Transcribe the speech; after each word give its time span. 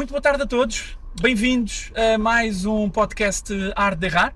Muito 0.00 0.12
boa 0.12 0.22
tarde 0.22 0.42
a 0.42 0.46
todos, 0.46 0.98
bem-vindos 1.20 1.92
a 1.94 2.16
mais 2.16 2.64
um 2.64 2.88
podcast 2.88 3.52
Arte 3.76 3.98
de 3.98 4.06
Errar. 4.06 4.34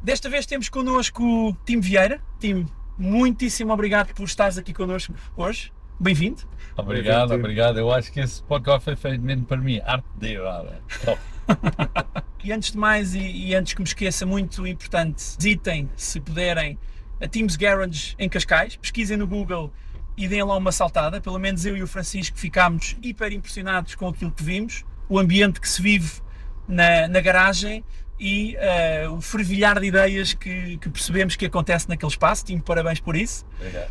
Desta 0.00 0.30
vez 0.30 0.46
temos 0.46 0.68
connosco 0.68 1.24
o 1.24 1.52
Tim 1.64 1.80
Vieira. 1.80 2.22
Tim, 2.38 2.68
muitíssimo 2.96 3.72
obrigado 3.72 4.14
por 4.14 4.22
estares 4.22 4.56
aqui 4.56 4.72
connosco 4.72 5.12
hoje. 5.36 5.72
Bem-vindo. 5.98 6.42
Obrigado, 6.76 7.34
obrigado. 7.34 7.80
Eu 7.80 7.90
acho 7.90 8.12
que 8.12 8.20
esse 8.20 8.40
podcast 8.44 8.84
foi 8.84 8.94
feito 8.94 9.20
mesmo 9.24 9.44
para 9.44 9.56
mim. 9.56 9.80
Arte 9.84 10.06
de 10.20 10.34
errar. 10.34 10.80
Top. 11.04 11.20
E 12.44 12.52
antes 12.52 12.70
de 12.70 12.78
mais, 12.78 13.12
e, 13.12 13.18
e 13.18 13.56
antes 13.56 13.74
que 13.74 13.80
me 13.80 13.88
esqueça, 13.88 14.24
muito 14.24 14.64
importante, 14.64 15.20
visitem, 15.36 15.90
se 15.96 16.20
puderem, 16.20 16.78
a 17.20 17.26
Teams 17.26 17.56
Garage 17.56 18.14
em 18.20 18.28
Cascais, 18.28 18.76
pesquisem 18.76 19.16
no 19.16 19.26
Google 19.26 19.72
e 20.16 20.26
deem 20.26 20.42
lá 20.42 20.56
uma 20.56 20.72
saltada. 20.72 21.20
Pelo 21.20 21.38
menos 21.38 21.64
eu 21.66 21.76
e 21.76 21.82
o 21.82 21.86
Francisco 21.86 22.38
ficámos 22.38 22.96
hiper 23.02 23.32
impressionados 23.32 23.94
com 23.94 24.08
aquilo 24.08 24.30
que 24.30 24.42
vimos, 24.42 24.84
o 25.08 25.18
ambiente 25.18 25.60
que 25.60 25.68
se 25.68 25.82
vive 25.82 26.20
na, 26.66 27.06
na 27.08 27.20
garagem 27.20 27.84
e 28.18 28.56
uh, 28.56 29.12
o 29.12 29.20
fervilhar 29.20 29.78
de 29.78 29.86
ideias 29.86 30.32
que, 30.32 30.78
que, 30.78 30.88
percebemos 30.88 31.36
que 31.36 31.46
acontece 31.46 31.88
naquele 31.88 32.10
espaço. 32.10 32.44
Tim, 32.44 32.58
parabéns 32.58 32.98
por 32.98 33.14
isso. 33.14 33.44
Obrigado. 33.56 33.90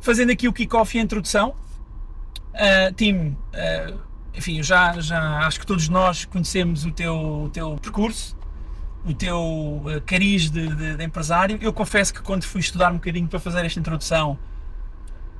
Fazendo 0.00 0.32
aqui 0.32 0.48
o 0.48 0.52
kickoff 0.52 0.96
e 0.96 1.00
a 1.00 1.02
introdução, 1.02 1.54
uh, 2.54 2.92
Tim, 2.96 3.36
uh, 3.54 4.00
enfim, 4.34 4.62
já, 4.62 5.00
já 5.00 5.46
acho 5.46 5.60
que 5.60 5.66
todos 5.66 5.88
nós 5.88 6.24
conhecemos 6.24 6.84
o 6.84 6.90
teu, 6.90 7.44
o 7.44 7.50
teu 7.50 7.76
percurso, 7.76 8.36
o 9.04 9.14
teu 9.14 9.82
cariz 10.04 10.50
de, 10.50 10.66
de, 10.74 10.96
de 10.96 11.04
empresário. 11.04 11.58
Eu 11.60 11.72
confesso 11.72 12.12
que 12.12 12.22
quando 12.22 12.44
fui 12.44 12.60
estudar 12.60 12.90
um 12.90 12.94
bocadinho 12.94 13.28
para 13.28 13.38
fazer 13.38 13.64
esta 13.64 13.78
introdução, 13.78 14.38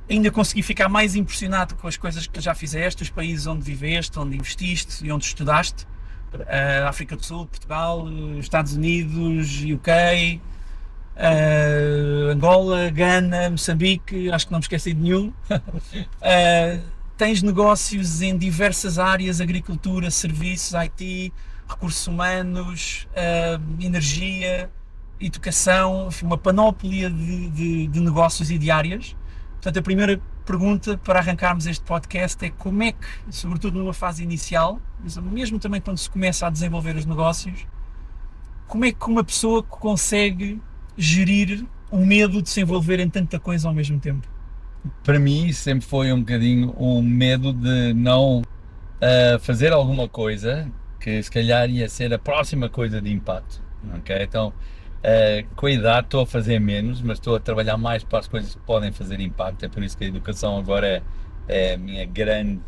ainda 0.09 0.31
consegui 0.31 0.61
ficar 0.61 0.89
mais 0.89 1.15
impressionado 1.15 1.75
com 1.75 1.87
as 1.87 1.97
coisas 1.97 2.27
que 2.27 2.41
já 2.41 2.53
fizeste, 2.53 3.03
os 3.03 3.09
países 3.09 3.47
onde 3.47 3.63
viveste, 3.63 4.17
onde 4.19 4.35
investiste 4.35 5.05
e 5.05 5.11
onde 5.11 5.25
estudaste. 5.25 5.85
Uh, 6.33 6.87
África 6.87 7.15
do 7.15 7.25
Sul, 7.25 7.45
Portugal, 7.45 8.07
Estados 8.39 8.73
Unidos, 8.73 9.61
UK, 9.63 10.41
uh, 11.17 12.31
Angola, 12.31 12.89
Gana, 12.89 13.49
Moçambique, 13.49 14.31
acho 14.31 14.45
que 14.45 14.51
não 14.51 14.59
me 14.59 14.63
esqueci 14.63 14.93
de 14.93 15.01
nenhum. 15.01 15.33
uh, 15.49 16.81
tens 17.17 17.43
negócios 17.43 18.21
em 18.21 18.37
diversas 18.37 18.97
áreas, 18.97 19.41
agricultura, 19.41 20.09
serviços, 20.09 20.73
IT, 20.73 21.33
recursos 21.67 22.07
humanos, 22.07 23.07
energia, 23.79 24.69
educação, 25.19 26.09
uma 26.23 26.37
panóplia 26.37 27.09
de, 27.09 27.49
de, 27.49 27.87
de 27.87 27.99
negócios 27.99 28.49
e 28.49 28.57
de 28.57 28.71
áreas. 28.71 29.15
Portanto, 29.61 29.77
a 29.77 29.81
primeira 29.83 30.19
pergunta 30.43 30.97
para 30.97 31.19
arrancarmos 31.19 31.67
este 31.67 31.85
podcast 31.85 32.43
é 32.43 32.49
como 32.49 32.81
é 32.81 32.93
que, 32.93 33.07
sobretudo 33.29 33.77
numa 33.77 33.93
fase 33.93 34.23
inicial, 34.23 34.81
mesmo 35.31 35.59
também 35.59 35.79
quando 35.79 35.99
se 35.99 36.09
começa 36.09 36.47
a 36.47 36.49
desenvolver 36.49 36.95
os 36.95 37.05
negócios, 37.05 37.67
como 38.67 38.85
é 38.85 38.91
que 38.91 39.05
uma 39.05 39.23
pessoa 39.23 39.61
consegue 39.61 40.59
gerir 40.97 41.63
o 41.91 41.97
medo 42.03 42.41
de 42.41 42.49
se 42.49 42.61
envolver 42.61 42.99
em 42.99 43.07
tanta 43.07 43.39
coisa 43.39 43.67
ao 43.67 43.73
mesmo 43.73 43.99
tempo? 43.99 44.27
Para 45.03 45.19
mim 45.19 45.53
sempre 45.53 45.85
foi 45.85 46.11
um 46.11 46.21
bocadinho 46.21 46.73
o 46.75 46.97
um 46.97 47.03
medo 47.03 47.53
de 47.53 47.93
não 47.93 48.39
uh, 48.39 49.39
fazer 49.41 49.71
alguma 49.71 50.09
coisa 50.09 50.67
que 50.99 51.21
se 51.21 51.29
calhar 51.29 51.69
ia 51.69 51.87
ser 51.87 52.11
a 52.11 52.17
próxima 52.17 52.67
coisa 52.67 52.99
de 52.99 53.13
impacto. 53.13 53.61
Okay? 53.99 54.23
Então, 54.23 54.51
Uh, 55.01 55.55
com 55.55 55.65
a 55.65 55.71
idade 55.71 56.07
estou 56.07 56.21
a 56.21 56.27
fazer 56.27 56.59
menos, 56.59 57.01
mas 57.01 57.17
estou 57.17 57.35
a 57.35 57.39
trabalhar 57.39 57.75
mais 57.75 58.03
para 58.03 58.19
as 58.19 58.27
coisas 58.27 58.53
que 58.53 58.61
podem 58.61 58.91
fazer 58.91 59.19
impacto. 59.19 59.65
É 59.65 59.69
por 59.69 59.83
isso 59.83 59.97
que 59.97 60.03
a 60.03 60.07
educação 60.07 60.57
agora 60.57 60.87
é, 60.87 61.01
é 61.47 61.73
a 61.73 61.77
minha 61.77 62.05
grande 62.05 62.61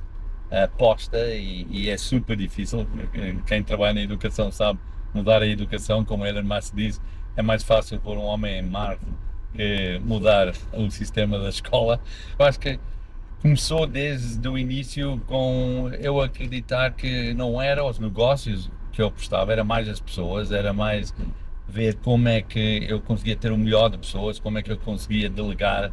aposta 0.51 1.17
e, 1.33 1.65
e, 1.69 1.89
é 1.89 1.97
super 1.97 2.37
difícil. 2.37 2.87
Quem 3.45 3.63
trabalha 3.63 3.93
na 3.93 4.01
educação 4.01 4.51
sabe 4.51 4.79
mudar 5.13 5.41
a 5.41 5.47
educação, 5.47 6.03
como 6.05 6.25
Elon 6.25 6.43
Musk 6.43 6.75
diz, 6.75 7.01
é 7.35 7.41
mais 7.41 7.63
fácil 7.63 7.99
por 7.99 8.17
um 8.17 8.23
homem 8.23 8.59
em 8.59 8.61
Marte 8.61 9.05
que 9.53 9.99
mudar 10.03 10.53
o 10.73 10.89
sistema 10.89 11.39
da 11.39 11.49
escola. 11.49 11.99
Eu 12.37 12.45
acho 12.45 12.59
que 12.59 12.79
começou 13.41 13.85
desde 13.85 14.47
o 14.47 14.57
início 14.57 15.21
com 15.27 15.91
eu 15.99 16.21
acreditar 16.21 16.91
que 16.91 17.33
não 17.33 17.61
eram 17.61 17.87
os 17.87 17.99
negócios 17.99 18.71
que 18.91 19.01
eu 19.01 19.07
apostava, 19.07 19.51
era 19.51 19.63
mais 19.63 19.89
as 19.89 19.99
pessoas, 19.99 20.51
era 20.51 20.71
mais 20.71 21.13
ver 21.67 21.95
como 21.95 22.27
é 22.27 22.41
que 22.41 22.85
eu 22.87 23.01
conseguia 23.01 23.35
ter 23.35 23.51
o 23.51 23.57
melhor 23.57 23.89
de 23.89 23.97
pessoas, 23.97 24.39
como 24.39 24.57
é 24.57 24.61
que 24.61 24.71
eu 24.71 24.77
conseguia 24.77 25.29
delegar. 25.29 25.91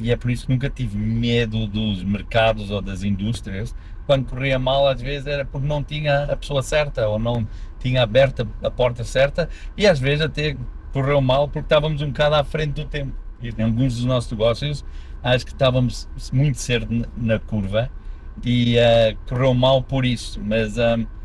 E 0.00 0.10
é 0.10 0.16
por 0.16 0.30
isso 0.30 0.46
que 0.46 0.52
nunca 0.52 0.68
tive 0.68 0.98
medo 0.98 1.66
dos 1.66 2.02
mercados 2.02 2.70
ou 2.70 2.80
das 2.80 3.02
indústrias. 3.02 3.74
Quando 4.06 4.26
corria 4.26 4.58
mal, 4.58 4.86
às 4.86 5.00
vezes 5.00 5.26
era 5.26 5.44
porque 5.44 5.66
não 5.66 5.82
tinha 5.82 6.24
a 6.24 6.36
pessoa 6.36 6.62
certa 6.62 7.08
ou 7.08 7.18
não 7.18 7.46
tinha 7.78 8.02
aberta 8.02 8.46
a 8.62 8.70
porta 8.70 9.04
certa, 9.04 9.48
e 9.76 9.86
às 9.86 9.98
vezes 9.98 10.24
até 10.24 10.56
correu 10.92 11.20
mal 11.20 11.46
porque 11.46 11.60
estávamos 11.60 12.02
um 12.02 12.08
bocado 12.08 12.34
à 12.34 12.44
frente 12.44 12.72
do 12.72 12.84
tempo. 12.84 13.12
E 13.40 13.50
em 13.50 13.62
alguns 13.62 13.96
dos 13.96 14.04
nossos 14.04 14.30
negócios, 14.30 14.84
acho 15.22 15.44
que 15.44 15.52
estávamos 15.52 16.08
muito 16.32 16.58
cedo 16.58 17.06
na 17.16 17.38
curva 17.38 17.90
e 18.44 18.76
uh, 18.76 19.16
correu 19.28 19.54
mal 19.54 19.82
por 19.82 20.04
isso. 20.04 20.40
Mas. 20.42 20.76
Um, 20.76 21.17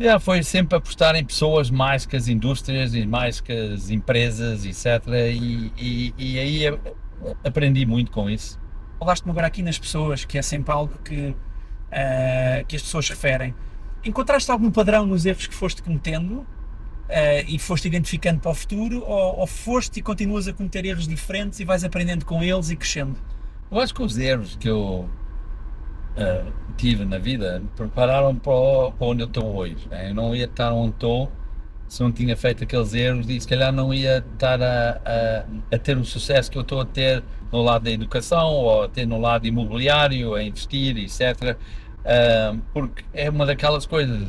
Yeah, 0.00 0.18
foi 0.18 0.42
sempre 0.42 0.78
apostar 0.78 1.14
em 1.14 1.22
pessoas 1.22 1.70
mais 1.70 2.06
que 2.06 2.16
as 2.16 2.26
indústrias 2.26 2.94
e 2.94 3.04
mais 3.04 3.38
que 3.38 3.52
as 3.52 3.90
empresas, 3.90 4.64
etc. 4.64 5.06
E, 5.30 5.70
e, 5.76 6.14
e 6.16 6.38
aí 6.38 6.78
aprendi 7.44 7.84
muito 7.84 8.10
com 8.10 8.30
isso. 8.30 8.58
Falaste-me 8.98 9.30
agora 9.30 9.46
aqui 9.46 9.62
nas 9.62 9.78
pessoas, 9.78 10.24
que 10.24 10.38
é 10.38 10.42
sempre 10.42 10.72
algo 10.72 10.98
que, 11.04 11.28
uh, 11.28 12.64
que 12.66 12.76
as 12.76 12.82
pessoas 12.82 13.10
referem. 13.10 13.54
Encontraste 14.02 14.50
algum 14.50 14.70
padrão 14.70 15.04
nos 15.04 15.26
erros 15.26 15.46
que 15.46 15.54
foste 15.54 15.82
cometendo 15.82 16.38
uh, 16.38 16.46
e 17.46 17.58
foste 17.58 17.86
identificando 17.86 18.40
para 18.40 18.52
o 18.52 18.54
futuro, 18.54 19.04
ou, 19.04 19.40
ou 19.40 19.46
foste 19.46 20.00
e 20.00 20.02
continuas 20.02 20.48
a 20.48 20.54
cometer 20.54 20.86
erros 20.86 21.06
diferentes 21.06 21.60
e 21.60 21.64
vais 21.66 21.84
aprendendo 21.84 22.24
com 22.24 22.42
eles 22.42 22.70
e 22.70 22.76
crescendo? 22.76 23.18
Eu 23.70 23.78
acho 23.78 23.94
que 23.94 24.02
os 24.02 24.16
erros 24.16 24.56
que 24.56 24.68
eu 24.68 25.10
uh, 26.16 26.52
tive 26.76 27.04
na 27.04 27.18
vida 27.18 27.62
prepararam 27.76 28.34
para, 28.36 28.90
para 28.92 29.06
onde 29.06 29.22
eu 29.22 29.26
estou 29.26 29.56
hoje. 29.56 29.88
Né? 29.90 30.10
Eu 30.10 30.14
não 30.14 30.34
ia 30.34 30.44
estar 30.44 30.72
onde 30.72 30.94
estou 30.94 31.30
se 31.90 32.00
não 32.02 32.12
tinha 32.12 32.36
feito 32.36 32.62
aqueles 32.62 32.94
erros 32.94 33.28
e 33.28 33.40
se 33.40 33.48
calhar 33.48 33.72
não 33.72 33.92
ia 33.92 34.18
estar 34.18 34.62
a, 34.62 35.00
a, 35.04 35.74
a, 35.74 35.78
ter 35.78 35.98
o 35.98 36.04
sucesso 36.04 36.48
que 36.48 36.56
eu 36.56 36.62
estou 36.62 36.80
a 36.80 36.84
ter 36.84 37.20
no 37.50 37.60
lado 37.62 37.82
da 37.82 37.90
educação 37.90 38.46
ou 38.46 38.84
a 38.84 38.88
ter 38.88 39.04
no 39.06 39.20
lado 39.20 39.44
imobiliário, 39.44 40.34
a 40.34 40.42
investir, 40.42 40.96
etc. 40.96 41.56
Uh, 42.00 42.60
porque 42.72 43.04
é 43.12 43.28
uma 43.28 43.44
daquelas 43.44 43.86
coisas, 43.86 44.24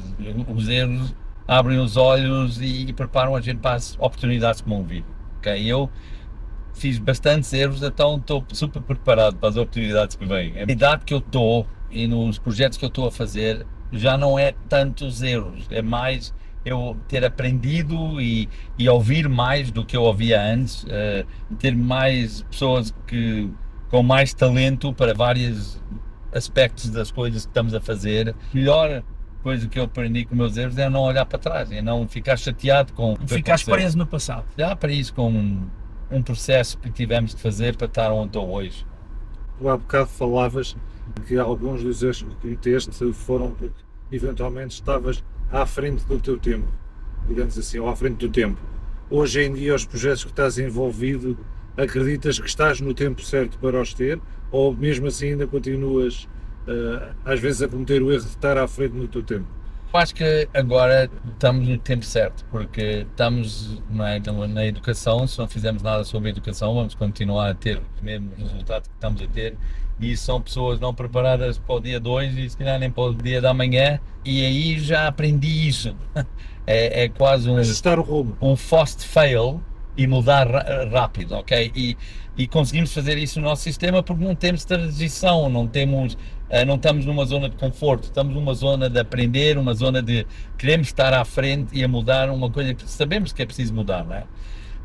os 0.48 0.68
erros 0.68 1.14
abrem 1.48 1.78
os 1.78 1.98
olhos 1.98 2.60
e, 2.60 2.88
e 2.88 2.94
preparam 2.94 3.36
a 3.36 3.42
gente 3.42 3.60
para 3.60 3.76
as 3.76 3.96
oportunidades 4.00 4.62
que 4.62 4.68
vão 4.68 4.84
vir. 4.84 5.06
Okay? 5.38 5.64
Eu 5.64 5.88
fiz 6.74 6.98
bastantes 6.98 7.52
erros, 7.54 7.82
então 7.84 8.18
estou 8.18 8.44
super 8.52 8.82
preparado 8.82 9.38
para 9.38 9.50
as 9.50 9.58
oportunidades 9.58 10.16
que 10.16 10.26
vêm. 10.26 10.54
A 10.58 10.64
idade 10.64 11.06
que 11.06 11.14
eu 11.14 11.20
estou 11.20 11.68
e 11.90 12.08
nos 12.08 12.38
projetos 12.38 12.78
que 12.78 12.86
eu 12.86 12.90
estou 12.90 13.08
a 13.08 13.12
fazer 13.12 13.66
já 13.92 14.18
não 14.18 14.40
é 14.40 14.54
tantos 14.70 15.22
erros, 15.22 15.68
é 15.70 15.82
mais 15.82 16.34
eu 16.64 16.96
ter 17.08 17.26
aprendido 17.26 18.22
e, 18.22 18.48
e 18.78 18.88
ouvir 18.88 19.28
mais 19.28 19.72
do 19.72 19.84
que 19.84 19.98
eu 19.98 20.04
ouvia 20.04 20.42
antes, 20.42 20.84
uh, 20.84 21.26
ter 21.58 21.76
mais 21.76 22.44
pessoas 22.44 22.94
que 23.08 23.50
com 23.90 24.02
mais 24.02 24.34
talento 24.34 24.94
para 24.94 25.14
vários 25.14 25.82
aspectos 26.34 26.90
das 26.90 27.12
coisas 27.12 27.46
que 27.46 27.50
estamos 27.50 27.74
a 27.74 27.82
fazer. 27.82 28.34
Melhor 28.54 29.04
coisa 29.44 29.68
que 29.68 29.78
eu 29.78 29.84
aprendi 29.84 30.24
com 30.24 30.36
meus 30.36 30.56
erros 30.56 30.78
é 30.78 30.90
não 30.90 31.02
olhar 31.02 31.26
para 31.26 31.40
trás, 31.40 31.72
é 31.72 31.82
não 31.82 32.08
ficar 32.08 32.38
chateado 32.38 32.94
com. 32.94 33.16
Ficar 33.28 33.60
preso 33.64 33.98
no 33.98 34.08
passado. 34.08 34.46
Já 34.58 34.76
para 34.76 34.92
isso 34.92 35.14
com 35.14 35.68
um 36.12 36.22
processo 36.22 36.78
que 36.78 36.92
tivemos 36.92 37.34
de 37.34 37.42
fazer 37.42 37.76
para 37.76 37.88
estar 37.88 38.12
onde 38.12 38.28
estou 38.28 38.52
hoje. 38.52 38.86
Tu 39.58 39.70
há 39.70 39.78
bocado 39.78 40.10
falavas 40.10 40.76
que 41.28 41.38
alguns 41.38 41.84
dos 41.84 42.04
erros 42.04 42.24
que 42.24 42.36
cometeste 42.36 43.14
foram 43.14 43.52
porque 43.52 43.72
eventualmente 44.12 44.76
estavas 44.76 45.24
à 45.52 45.66
frente 45.66 46.04
do 46.06 46.20
teu 46.20 46.38
tempo, 46.38 46.68
digamos 47.28 47.58
assim, 47.58 47.80
ou 47.80 47.88
à 47.88 47.96
frente 47.96 48.18
do 48.18 48.30
tempo. 48.30 48.60
Hoje 49.10 49.44
em 49.44 49.54
dia, 49.54 49.76
os 49.76 49.86
projetos 49.86 50.24
que 50.24 50.30
estás 50.30 50.58
envolvido, 50.58 51.38
acreditas 51.78 52.40
que 52.40 52.48
estás 52.48 52.80
no 52.80 52.94
tempo 52.94 53.22
certo 53.22 53.58
para 53.60 53.82
os 53.82 53.94
ter, 53.94 54.20
ou 54.50 54.76
mesmo 54.76 55.08
assim 55.08 55.32
ainda 55.32 55.48
continuas, 55.48 56.28
uh, 56.68 57.14
às 57.26 57.40
vezes, 57.40 57.62
a 57.62 57.68
cometer 57.68 58.02
o 58.02 58.12
erro 58.12 58.24
de 58.24 58.30
estar 58.30 58.58
à 58.58 58.68
frente 58.68 58.96
no 58.96 59.08
teu 59.08 59.24
tempo? 59.24 59.48
Eu 59.94 60.00
acho 60.00 60.16
que 60.16 60.48
agora 60.54 61.10
estamos 61.34 61.68
no 61.68 61.78
tempo 61.78 62.06
certo, 62.06 62.46
porque 62.50 63.06
estamos 63.10 63.78
é, 64.00 64.16
então, 64.16 64.48
na 64.48 64.66
educação, 64.66 65.28
se 65.28 65.38
não 65.38 65.50
fizermos 65.50 65.84
nada 65.84 66.06
sobre 66.06 66.30
a 66.30 66.32
educação, 66.32 66.74
vamos 66.74 66.96
continuar 66.96 67.50
a 67.50 67.54
ter 67.54 67.78
o 67.78 68.06
mesmo 68.06 68.32
resultado 68.38 68.84
que 68.84 68.96
estamos 68.96 69.22
a 69.22 69.28
ter. 69.28 69.58
E 70.00 70.16
são 70.16 70.42
pessoas 70.42 70.80
não 70.80 70.94
preparadas 70.94 71.58
para 71.58 71.76
o 71.76 71.80
dia 71.82 72.00
2 72.00 72.38
e 72.38 72.50
se 72.50 72.58
calhar 72.58 72.80
nem 72.80 72.90
para 72.90 73.04
o 73.04 73.14
dia 73.14 73.42
da 73.42 73.54
manhã. 73.54 74.00
E 74.24 74.46
aí 74.46 74.80
já 74.80 75.08
aprendi 75.08 75.68
isso. 75.68 75.96
É, 76.68 77.06
é 77.06 77.10
quase 77.10 77.50
um, 77.50 77.58
um 78.40 78.56
fast 78.56 79.04
fail 79.04 79.60
e 79.98 80.08
mudar 80.08 80.48
rápido, 80.92 81.34
ok? 81.34 81.72
E, 81.76 81.98
e 82.38 82.48
conseguimos 82.48 82.94
fazer 82.94 83.18
isso 83.18 83.40
no 83.40 83.48
nosso 83.48 83.64
sistema 83.64 84.02
porque 84.02 84.24
não 84.24 84.36
temos 84.36 84.64
transição, 84.64 85.50
não 85.50 85.68
temos, 85.68 86.18
não 86.66 86.76
estamos 86.76 87.06
numa 87.06 87.26
zona 87.26 87.50
de 87.50 87.56
conforto, 87.56 88.04
estamos 88.06 88.34
numa 88.36 88.54
zona 88.54 88.90
de 88.90 89.00
aprender, 89.00 89.58
uma 89.58 89.74
zona 89.74 90.02
de 90.02 90.26
queremos 90.58 90.88
estar 90.88 91.14
à 91.14 91.24
frente 91.24 91.78
e 91.78 91.84
a 91.84 91.88
mudar 91.88 92.30
uma 92.30 92.50
coisa 92.52 92.74
que 92.74 92.84
sabemos 92.90 93.32
que 93.32 93.42
é 93.42 93.46
preciso 93.46 93.74
mudar, 93.74 94.04
não 94.06 94.16
é? 94.16 94.26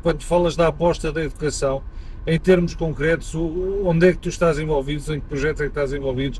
Quando 0.01 0.23
falas 0.23 0.55
da 0.55 0.67
aposta 0.67 1.11
da 1.11 1.21
educação, 1.23 1.83
em 2.25 2.37
termos 2.39 2.75
concretos, 2.75 3.33
onde 3.35 4.07
é 4.09 4.11
que 4.11 4.17
tu 4.19 4.27
estás 4.29 4.59
envolvido, 4.59 5.13
em 5.15 5.19
que 5.19 5.27
projetos 5.27 5.61
é 5.61 5.63
que 5.65 5.69
estás 5.69 5.93
envolvido, 5.93 6.39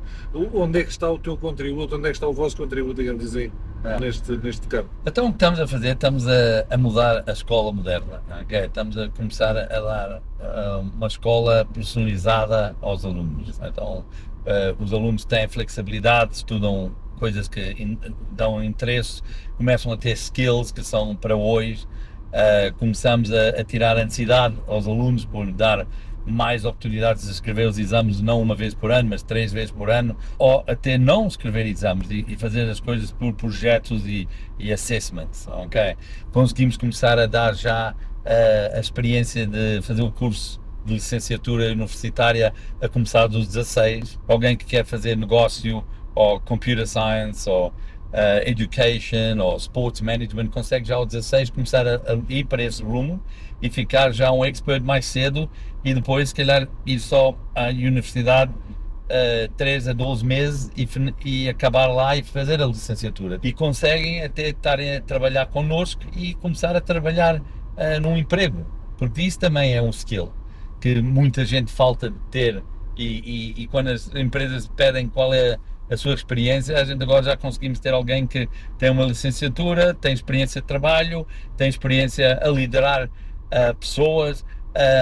onde 0.54 0.80
é 0.80 0.84
que 0.84 0.90
está 0.92 1.10
o 1.10 1.18
teu 1.18 1.38
contributo, 1.38 1.96
onde 1.96 2.08
é 2.08 2.12
que 2.12 2.18
está 2.18 2.28
o 2.28 2.34
vosso 2.34 2.58
contributo, 2.58 2.96
digamos 2.96 3.26
assim, 3.26 3.50
É. 3.86 3.98
neste, 4.00 4.34
neste 4.38 4.68
campo? 4.68 4.90
Então 5.06 5.26
o 5.26 5.30
que 5.30 5.36
estamos 5.36 5.60
a 5.62 5.68
fazer, 5.68 5.94
estamos 5.94 6.28
a, 6.28 6.66
a 6.70 6.78
mudar 6.78 7.24
a 7.26 7.32
escola 7.32 7.72
moderna, 7.72 8.22
ok? 8.42 8.66
Estamos 8.66 8.98
a 8.98 9.08
começar 9.10 9.58
a 9.58 9.66
dar 9.80 10.22
ah, 10.42 10.84
uma 10.94 11.08
escola 11.08 11.66
personalizada 11.74 12.76
aos 12.82 13.06
alunos. 13.06 13.58
Então 13.64 14.04
ah, 14.48 14.76
os 14.80 14.94
alunos 14.94 15.26
têm 15.26 15.48
flexibilidade, 15.48 16.36
estudam 16.36 16.96
coisas 17.20 17.48
que 17.48 17.60
in- 17.78 17.98
dão 18.32 18.64
interesse, 18.64 19.22
começam 19.58 19.92
a 19.92 19.98
ter 19.98 20.12
skills 20.14 20.72
que 20.72 20.84
são 20.84 21.16
para 21.16 21.36
hoje. 21.36 21.86
Ah, 22.34 22.72
começamos 22.78 23.32
a, 23.32 23.50
a 23.50 23.64
tirar 23.64 23.98
ansiedade 23.98 24.56
aos 24.68 24.88
alunos 24.88 25.26
por 25.26 25.52
dar 25.52 25.88
mais 26.30 26.66
oportunidades 26.66 27.24
de 27.24 27.32
escrever 27.32 27.70
os 27.70 27.78
exames, 27.80 28.20
não 28.20 28.42
uma 28.42 28.54
vez 28.54 28.74
por 28.74 28.92
ano, 28.92 29.08
mas 29.10 29.24
três 29.24 29.54
vezes 29.54 29.72
por 29.72 29.90
ano, 29.90 30.14
ou 30.38 30.62
até 30.68 30.98
não 30.98 31.26
escrever 31.26 31.66
exames 31.66 32.12
e, 32.12 32.26
e 32.28 32.36
fazer 32.36 32.70
as 32.70 32.82
coisas 32.82 33.12
por 33.14 33.32
projetos 33.34 34.06
e, 34.06 34.28
e 34.60 34.74
assessments, 34.74 35.48
ok? 35.48 35.96
Conseguimos 36.34 36.76
começar 36.76 37.18
a 37.18 37.28
dar 37.28 37.56
já 37.56 37.96
eh, 38.26 38.74
a 38.76 38.80
experiência 38.80 39.48
de 39.48 39.82
fazer 39.82 40.02
o 40.02 40.12
curso 40.12 40.60
de 40.88 40.94
licenciatura 40.94 41.72
universitária 41.72 42.54
a 42.81 42.88
começar 42.88 43.28
dos 43.28 43.45
16, 43.48 44.18
alguém 44.28 44.56
que 44.56 44.66
quer 44.66 44.86
fazer 44.86 45.16
negócio 45.18 45.84
ou 46.16 46.39
computer 46.39 46.88
science 46.88 47.48
ou 47.48 47.74
eh, 48.13 48.50
education 48.50 49.38
ou 49.42 49.57
sports 49.57 50.00
management 50.00 50.48
consegue 50.48 50.88
já 50.88 50.95
aos 50.95 51.07
16 51.07 51.50
começar 51.50 51.86
a, 51.86 51.95
a 51.95 52.19
ir 52.30 52.45
para 52.45 52.63
esse 52.63 52.81
rumo 52.81 53.22
e 53.62 53.69
ficar 53.69 54.12
já 54.12 54.31
um 54.31 54.45
expert 54.45 54.81
mais 54.81 55.06
cedo 55.06 55.50
e 55.84 55.94
depois, 55.94 56.30
se 56.30 56.36
calhar, 56.36 56.68
ir 56.86 57.00
só 57.00 57.38
à 57.54 57.68
universidade 57.68 58.51
uh, 58.51 59.51
3 59.57 59.90
a 59.90 59.94
12 59.94 60.25
meses 60.25 60.72
e, 60.75 60.88
e 61.25 61.50
acabar 61.50 61.88
lá 61.88 62.16
e 62.16 62.24
fazer 62.24 62.62
a 62.62 62.66
licenciatura. 62.66 63.40
E 63.44 63.51
conseguem 63.51 64.24
até 64.24 64.50
estarem 64.50 64.95
a 64.95 65.01
trabalhar 65.01 65.48
connosco 65.48 66.01
e 66.16 66.33
começar 66.36 66.75
a 66.75 66.81
trabalhar 66.81 67.36
uh, 67.36 68.01
num 68.01 68.16
emprego, 68.18 68.66
porque 68.98 69.22
isso 69.22 69.38
também 69.38 69.74
é 69.74 69.81
um 69.81 69.90
skill 69.90 70.31
que 70.80 71.02
muita 71.02 71.46
gente 71.46 71.72
falta 71.72 72.10
de 72.10 72.20
ter. 72.32 72.64
E, 72.96 73.06
e, 73.06 73.64
e 73.64 73.68
quando 73.68 73.90
as 73.90 74.14
empresas 74.16 74.68
pedem 74.68 75.08
qual 75.08 75.34
é 75.34 75.58
a 75.90 75.96
sua 75.96 76.14
experiência, 76.14 76.78
a 76.78 76.84
gente 76.84 77.02
agora 77.02 77.24
já 77.24 77.38
conseguimos 77.38 77.80
ter 77.80 77.94
alguém 77.94 78.28
que 78.28 78.50
tem 78.78 78.90
uma 78.90 79.06
licenciatura, 79.06 79.94
tem 79.94 80.14
experiência 80.14 80.62
de 80.62 80.68
trabalho, 80.68 81.26
tem 81.56 81.70
experiência 81.70 82.40
a 82.42 82.50
liderar 82.50 83.06
uh, 83.06 83.76
pessoas, 83.80 84.44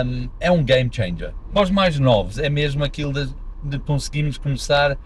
um, 0.06 0.30
é 0.40 0.52
um 0.52 0.64
game 0.64 0.90
changer. 0.92 1.34
Os 1.54 1.72
mais 1.72 1.98
novos, 2.00 2.38
é 2.38 2.50
mesmo 2.50 2.84
aquilo 2.84 3.14
de, 3.14 3.34
de 3.64 3.80
conseguirmos 3.80 4.38
começar 4.38 4.98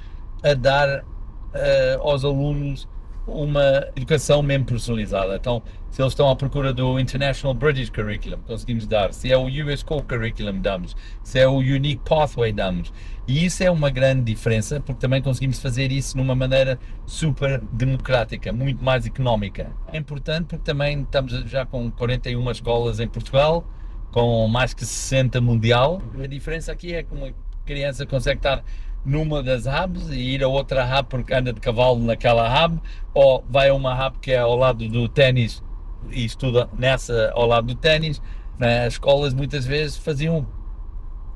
a 0.43 0.53
dar 0.53 0.99
uh, 0.99 2.01
aos 2.01 2.25
alunos 2.25 2.87
uma 3.31 3.87
educação 3.95 4.41
mesmo 4.41 4.65
personalizada. 4.65 5.35
Então, 5.35 5.61
se 5.89 6.01
eles 6.01 6.11
estão 6.11 6.29
à 6.29 6.35
procura 6.35 6.73
do 6.73 6.99
International 6.99 7.53
British 7.53 7.89
Curriculum, 7.89 8.37
conseguimos 8.45 8.85
dar. 8.85 9.13
Se 9.13 9.31
é 9.31 9.37
o 9.37 9.45
US 9.45 9.83
Core 9.83 10.03
Curriculum, 10.03 10.59
damos. 10.59 10.95
Se 11.23 11.39
é 11.39 11.47
o 11.47 11.57
Unique 11.57 12.01
Pathway, 12.07 12.51
damos. 12.51 12.93
E 13.27 13.45
isso 13.45 13.63
é 13.63 13.69
uma 13.69 13.89
grande 13.89 14.23
diferença, 14.23 14.79
porque 14.79 14.99
também 14.99 15.21
conseguimos 15.21 15.59
fazer 15.59 15.91
isso 15.91 16.17
numa 16.17 16.33
maneira 16.33 16.79
super 17.05 17.61
democrática, 17.71 18.51
muito 18.51 18.83
mais 18.83 19.05
económica. 19.05 19.71
É 19.93 19.97
importante 19.97 20.47
porque 20.47 20.63
também 20.63 21.01
estamos 21.01 21.31
já 21.49 21.65
com 21.65 21.91
41 21.91 22.49
escolas 22.51 22.99
em 22.99 23.07
Portugal, 23.07 23.67
com 24.11 24.47
mais 24.47 24.73
que 24.73 24.85
60 24.85 25.39
mundial. 25.41 26.01
A 26.21 26.27
diferença 26.27 26.71
aqui 26.71 26.93
é 26.93 27.03
que 27.03 27.13
uma 27.13 27.31
criança 27.65 28.03
consegue 28.05 28.39
estar 28.39 28.63
numa 29.05 29.41
das 29.41 29.65
hubs 29.65 30.09
e 30.09 30.19
ir 30.19 30.43
a 30.43 30.47
outra 30.47 30.85
hub 30.85 31.09
porque 31.09 31.33
anda 31.33 31.53
de 31.53 31.59
cavalo 31.59 31.99
naquela 31.99 32.65
hub, 32.65 32.79
ou 33.13 33.43
vai 33.49 33.69
a 33.69 33.73
uma 33.73 33.93
hub 33.93 34.17
que 34.19 34.31
é 34.31 34.39
ao 34.39 34.55
lado 34.55 34.87
do 34.87 35.07
ténis 35.07 35.63
e 36.11 36.25
estuda 36.25 36.69
nessa 36.77 37.31
ao 37.33 37.47
lado 37.47 37.67
do 37.67 37.75
ténis. 37.75 38.21
Né? 38.57 38.85
As 38.85 38.93
escolas 38.93 39.33
muitas 39.33 39.65
vezes 39.65 39.97
faziam 39.97 40.45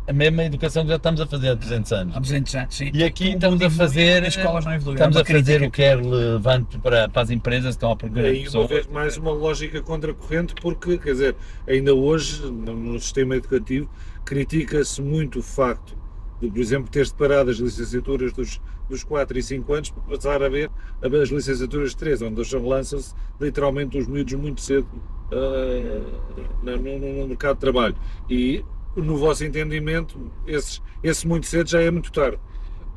a 0.05 0.11
mesma 0.11 0.43
educação 0.43 0.83
que 0.83 0.89
já 0.89 0.97
estamos 0.97 1.21
a 1.21 1.25
fazer 1.25 1.49
há 1.49 1.53
200 1.53 1.91
anos. 1.93 2.15
Há 2.17 2.19
200 2.19 2.55
anos, 2.55 2.75
sim. 2.75 2.91
E 2.93 3.03
aqui 3.03 3.29
O 3.29 3.33
estamos 3.35 3.61
a 3.61 3.69
fazer, 3.69 4.23
as 4.23 4.35
escolas 4.35 4.65
não 4.65 4.73
evoluíram. 4.73 5.07
estamos 5.07 5.17
É 5.17 5.21
a 5.21 5.39
fazer 5.39 5.63
o 5.63 5.71
que 5.71 5.81
é 5.81 5.95
relevante 5.95 6.77
para, 6.79 7.07
para 7.07 7.21
as 7.21 7.29
empresas 7.29 7.75
que 7.75 7.85
estão 7.85 7.95
procura 7.95 8.33
de 8.33 8.43
E 8.43 8.47
uma 8.49 8.67
vez 8.67 8.87
mais 8.87 9.15
uma 9.15 9.31
lógica 9.31 9.81
contracorrente, 9.81 10.53
porque, 10.61 10.97
quer 10.97 11.11
dizer, 11.13 11.35
ainda 11.67 11.93
hoje, 11.93 12.41
no 12.51 12.99
sistema 12.99 13.37
educativo, 13.37 13.89
critica-se 14.25 15.01
muito 15.01 15.39
o 15.39 15.43
facto 15.43 16.02
por 16.51 16.59
exemplo, 16.59 16.89
ter 16.89 17.05
separado 17.07 17.49
as 17.51 17.57
licenciaturas 17.57 18.33
dos, 18.33 18.61
dos 18.89 19.03
4 19.03 19.37
e 19.37 19.43
5 19.43 19.73
anos 19.73 19.89
para 19.91 20.03
passar 20.03 20.43
a 20.43 20.49
ver 20.49 20.69
as 21.01 21.29
licenciaturas 21.29 21.91
de 21.91 21.97
3, 21.97 22.21
onde 22.21 22.43
já 22.43 22.59
lançam-se 22.59 23.13
literalmente 23.39 23.97
os 23.97 24.07
miúdos 24.07 24.33
muito 24.33 24.61
cedo 24.61 24.87
ah, 25.31 26.45
no, 26.63 26.99
no- 26.99 27.27
mercado 27.27 27.55
de 27.55 27.61
trabalho. 27.61 27.95
E, 28.29 28.63
no 28.95 29.17
vosso 29.17 29.43
entendimento, 29.43 30.31
esses, 30.45 30.81
esse 31.01 31.27
muito 31.27 31.45
cedo 31.47 31.69
já 31.69 31.81
é 31.81 31.89
muito 31.91 32.11
tarde. 32.11 32.39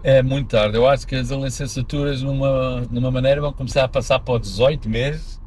É 0.03 0.23
muito 0.23 0.49
tarde. 0.51 0.77
Eu 0.77 0.87
acho 0.87 1.07
que 1.07 1.15
as 1.17 1.31
licenciaturas, 1.31 2.23
numa, 2.23 2.83
numa 2.91 3.11
maneira, 3.11 3.41
vão 3.41 3.53
começar 3.53 3.85
a 3.85 3.89
passar 3.89 4.21
para 4.21 4.35
os 4.35 4.43
18 4.43 4.89
meses 4.89 5.41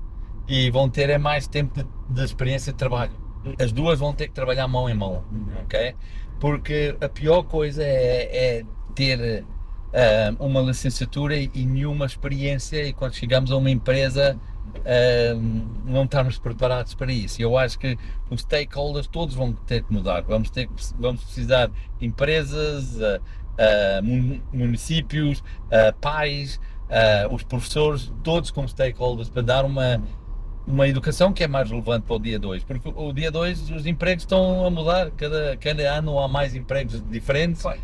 e 0.47 0.69
vão 0.71 0.89
ter 0.89 1.09
é 1.09 1.17
mais 1.17 1.47
tempo 1.47 1.73
de, 1.75 1.87
de 2.09 2.23
experiência 2.23 2.73
de 2.73 2.77
trabalho. 2.77 3.13
As 3.59 3.71
duas 3.71 3.99
vão 3.99 4.13
ter 4.13 4.27
que 4.27 4.33
trabalhar 4.33 4.67
mão 4.67 4.89
em 4.89 4.93
mão, 4.95 5.23
ok? 5.63 5.95
Porque 6.39 6.95
a 7.01 7.09
pior 7.09 7.43
coisa 7.43 7.83
é, 7.83 8.59
é 8.59 8.63
ter 8.95 9.43
ah, 9.93 10.33
uma 10.39 10.61
licenciatura 10.61 11.35
e, 11.35 11.49
nenhuma 11.65 12.05
experiência 12.05 12.83
e 12.83 12.93
quando 12.93 13.13
chegamos 13.13 13.51
a 13.51 13.57
uma 13.57 13.69
empresa 13.69 14.39
ah, 14.85 15.37
não 15.85 16.05
estarmos 16.05 16.39
preparados 16.39 16.93
para 16.93 17.11
isso. 17.11 17.41
Eu 17.41 17.57
acho 17.57 17.77
que 17.77 17.97
os 18.29 18.41
stakeholders 18.41 19.07
todos 19.07 19.35
vão 19.35 19.51
ter 19.53 19.83
que 19.83 19.91
mudar. 19.91 20.21
Vamos 20.21 20.49
ter 20.49 20.69
vamos 20.97 21.23
precisar 21.23 21.69
de 21.99 22.05
empresas, 22.05 22.97
mun- 24.03 24.41
municípios, 24.53 25.43
pais, 25.99 26.59
os 27.31 27.43
professores, 27.43 28.11
todos 28.23 28.49
como 28.51 28.67
stakeholders 28.67 29.29
para 29.29 29.41
dar 29.41 29.65
uma 29.65 30.01
uma 30.69 30.87
educação 30.87 31.33
que 31.33 31.43
é 31.43 31.47
mais 31.47 31.69
relevante 31.69 32.05
para 32.05 32.15
o 32.15 32.19
dia 32.19 32.37
2, 32.37 32.63
porque 32.63 32.93
o 32.95 33.11
dia 33.11 33.31
2 33.31 33.71
os 33.71 33.85
empregos 33.87 34.23
estão 34.23 34.65
a 34.65 34.69
mudar, 34.69 35.09
cada, 35.11 35.57
cada 35.57 35.81
ano 35.91 36.19
há 36.19 36.27
mais 36.27 36.55
empregos 36.55 37.03
diferentes. 37.09 37.65
Uh, 37.65 37.75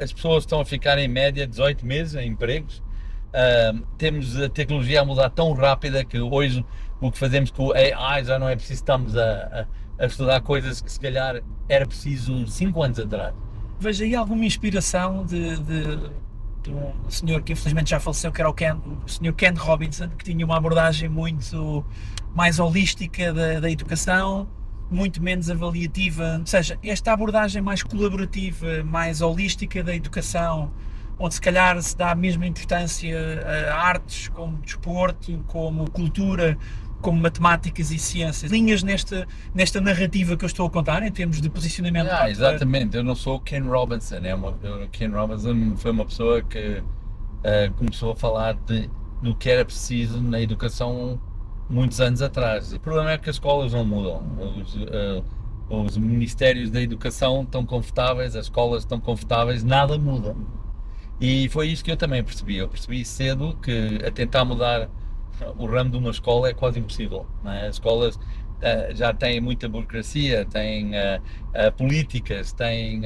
as 0.00 0.12
pessoas 0.12 0.44
estão 0.44 0.60
a 0.60 0.64
ficar 0.64 0.98
em 0.98 1.06
média 1.06 1.46
18 1.46 1.86
meses 1.86 2.14
em 2.14 2.28
empregos, 2.28 2.82
Uh, 3.34 3.84
temos 3.98 4.40
a 4.40 4.48
tecnologia 4.48 5.00
a 5.00 5.04
mudar 5.04 5.28
tão 5.28 5.52
rápida 5.54 6.04
que 6.04 6.20
hoje 6.20 6.64
o 7.00 7.10
que 7.10 7.18
fazemos 7.18 7.50
com 7.50 7.64
o 7.64 7.72
AI 7.72 8.24
já 8.24 8.38
não 8.38 8.48
é 8.48 8.54
preciso 8.54 8.74
estamos 8.74 9.16
a, 9.16 9.66
a, 9.98 10.04
a 10.04 10.06
estudar 10.06 10.40
coisas 10.40 10.80
que 10.80 10.92
se 10.92 11.00
calhar 11.00 11.42
era 11.68 11.84
preciso 11.84 12.46
5 12.46 12.80
anos 12.80 13.00
atrás. 13.00 13.34
Veja 13.80 14.04
aí 14.04 14.14
alguma 14.14 14.44
inspiração 14.44 15.24
de, 15.24 15.58
de 15.58 15.98
um 16.70 17.10
senhor 17.10 17.42
que 17.42 17.52
infelizmente 17.52 17.90
já 17.90 18.00
faleceu, 18.00 18.32
que 18.32 18.40
era 18.40 18.48
o, 18.48 18.54
Ken, 18.54 18.76
o 19.04 19.08
senhor 19.08 19.32
Ken 19.34 19.54
Robinson, 19.56 20.08
que 20.10 20.24
tinha 20.24 20.44
uma 20.44 20.56
abordagem 20.56 21.08
muito 21.08 21.84
mais 22.34 22.58
holística 22.58 23.32
da, 23.32 23.60
da 23.60 23.70
educação, 23.70 24.48
muito 24.90 25.22
menos 25.22 25.50
avaliativa. 25.50 26.38
Ou 26.40 26.46
seja, 26.46 26.78
esta 26.82 27.12
abordagem 27.12 27.62
mais 27.62 27.82
colaborativa, 27.82 28.82
mais 28.84 29.20
holística 29.20 29.82
da 29.82 29.94
educação, 29.94 30.72
onde 31.18 31.34
se 31.34 31.40
calhar 31.40 31.80
se 31.80 31.96
dá 31.96 32.10
a 32.10 32.14
mesma 32.14 32.46
importância 32.46 33.16
a 33.70 33.76
artes 33.76 34.28
como 34.28 34.56
desporto, 34.58 35.44
como 35.46 35.90
cultura, 35.90 36.58
como 37.04 37.20
matemáticas 37.20 37.90
e 37.90 37.98
ciências. 37.98 38.50
Linhas 38.50 38.82
nesta, 38.82 39.28
nesta 39.54 39.78
narrativa 39.78 40.38
que 40.38 40.44
eu 40.44 40.46
estou 40.46 40.66
a 40.66 40.70
contar, 40.70 41.02
em 41.02 41.12
termos 41.12 41.38
de 41.38 41.50
posicionamento. 41.50 42.08
Ah, 42.10 42.30
exatamente, 42.30 42.96
eu 42.96 43.04
não 43.04 43.14
sou 43.14 43.36
o 43.36 43.40
Ken 43.40 43.60
Robinson, 43.60 44.20
é 44.22 44.34
uma, 44.34 44.54
Ken 44.90 45.08
Robinson 45.08 45.76
foi 45.76 45.90
uma 45.90 46.06
pessoa 46.06 46.42
que 46.42 46.78
uh, 46.78 47.72
começou 47.76 48.12
a 48.12 48.16
falar 48.16 48.54
de, 48.54 48.88
do 49.20 49.34
que 49.34 49.50
era 49.50 49.66
preciso 49.66 50.18
na 50.22 50.40
educação 50.40 51.20
muitos 51.68 52.00
anos 52.00 52.22
atrás. 52.22 52.72
O 52.72 52.80
problema 52.80 53.10
é 53.10 53.18
que 53.18 53.28
as 53.28 53.36
escolas 53.36 53.74
não 53.74 53.84
mudam. 53.84 54.22
Os, 54.58 54.74
uh, 54.74 55.24
os 55.68 55.98
ministérios 55.98 56.70
da 56.70 56.80
educação 56.80 57.42
estão 57.42 57.66
confortáveis, 57.66 58.34
as 58.34 58.46
escolas 58.46 58.82
estão 58.82 58.98
confortáveis, 58.98 59.62
nada 59.62 59.98
muda. 59.98 60.34
E 61.20 61.50
foi 61.50 61.68
isso 61.68 61.84
que 61.84 61.92
eu 61.92 61.98
também 61.98 62.24
percebi. 62.24 62.56
Eu 62.56 62.68
percebi 62.68 63.04
cedo 63.04 63.54
que 63.62 63.98
a 64.06 64.10
tentar 64.10 64.46
mudar 64.46 64.88
o 65.56 65.66
ramo 65.66 65.90
de 65.90 65.96
uma 65.96 66.10
escola 66.10 66.48
é 66.48 66.54
quase 66.54 66.78
impossível. 66.78 67.26
É? 67.44 67.66
As 67.66 67.76
escolas 67.76 68.16
uh, 68.16 68.94
já 68.94 69.12
tem 69.12 69.40
muita 69.40 69.68
burocracia, 69.68 70.44
tem 70.44 70.90
uh, 70.90 71.72
políticas, 71.76 72.52
tem 72.52 73.02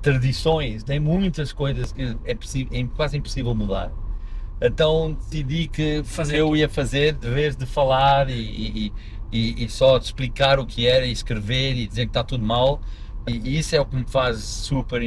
tradições, 0.00 0.82
tem 0.82 0.98
muitas 0.98 1.52
coisas 1.52 1.92
que 1.92 2.02
é, 2.24 2.80
é 2.80 2.84
quase 2.96 3.18
impossível 3.18 3.54
mudar. 3.54 3.92
Então 4.60 5.12
decidi 5.12 5.68
que 5.68 6.02
fazer. 6.04 6.38
eu 6.38 6.56
ia 6.56 6.68
fazer, 6.68 7.12
de 7.12 7.30
vez 7.30 7.54
de 7.54 7.64
falar 7.64 8.28
e, 8.28 8.92
e, 9.30 9.64
e, 9.64 9.68
só 9.68 9.96
explicar 9.98 10.58
o 10.58 10.66
que 10.66 10.86
era 10.86 11.06
e 11.06 11.12
escrever 11.12 11.76
e 11.76 11.86
dizer 11.86 12.06
que 12.06 12.10
está 12.10 12.24
tudo 12.24 12.44
mal. 12.44 12.80
E, 13.26 13.58
isso 13.58 13.76
é 13.76 13.80
o 13.80 13.86
que 13.86 13.94
me 13.94 14.04
faz 14.08 14.38
super 14.38 15.02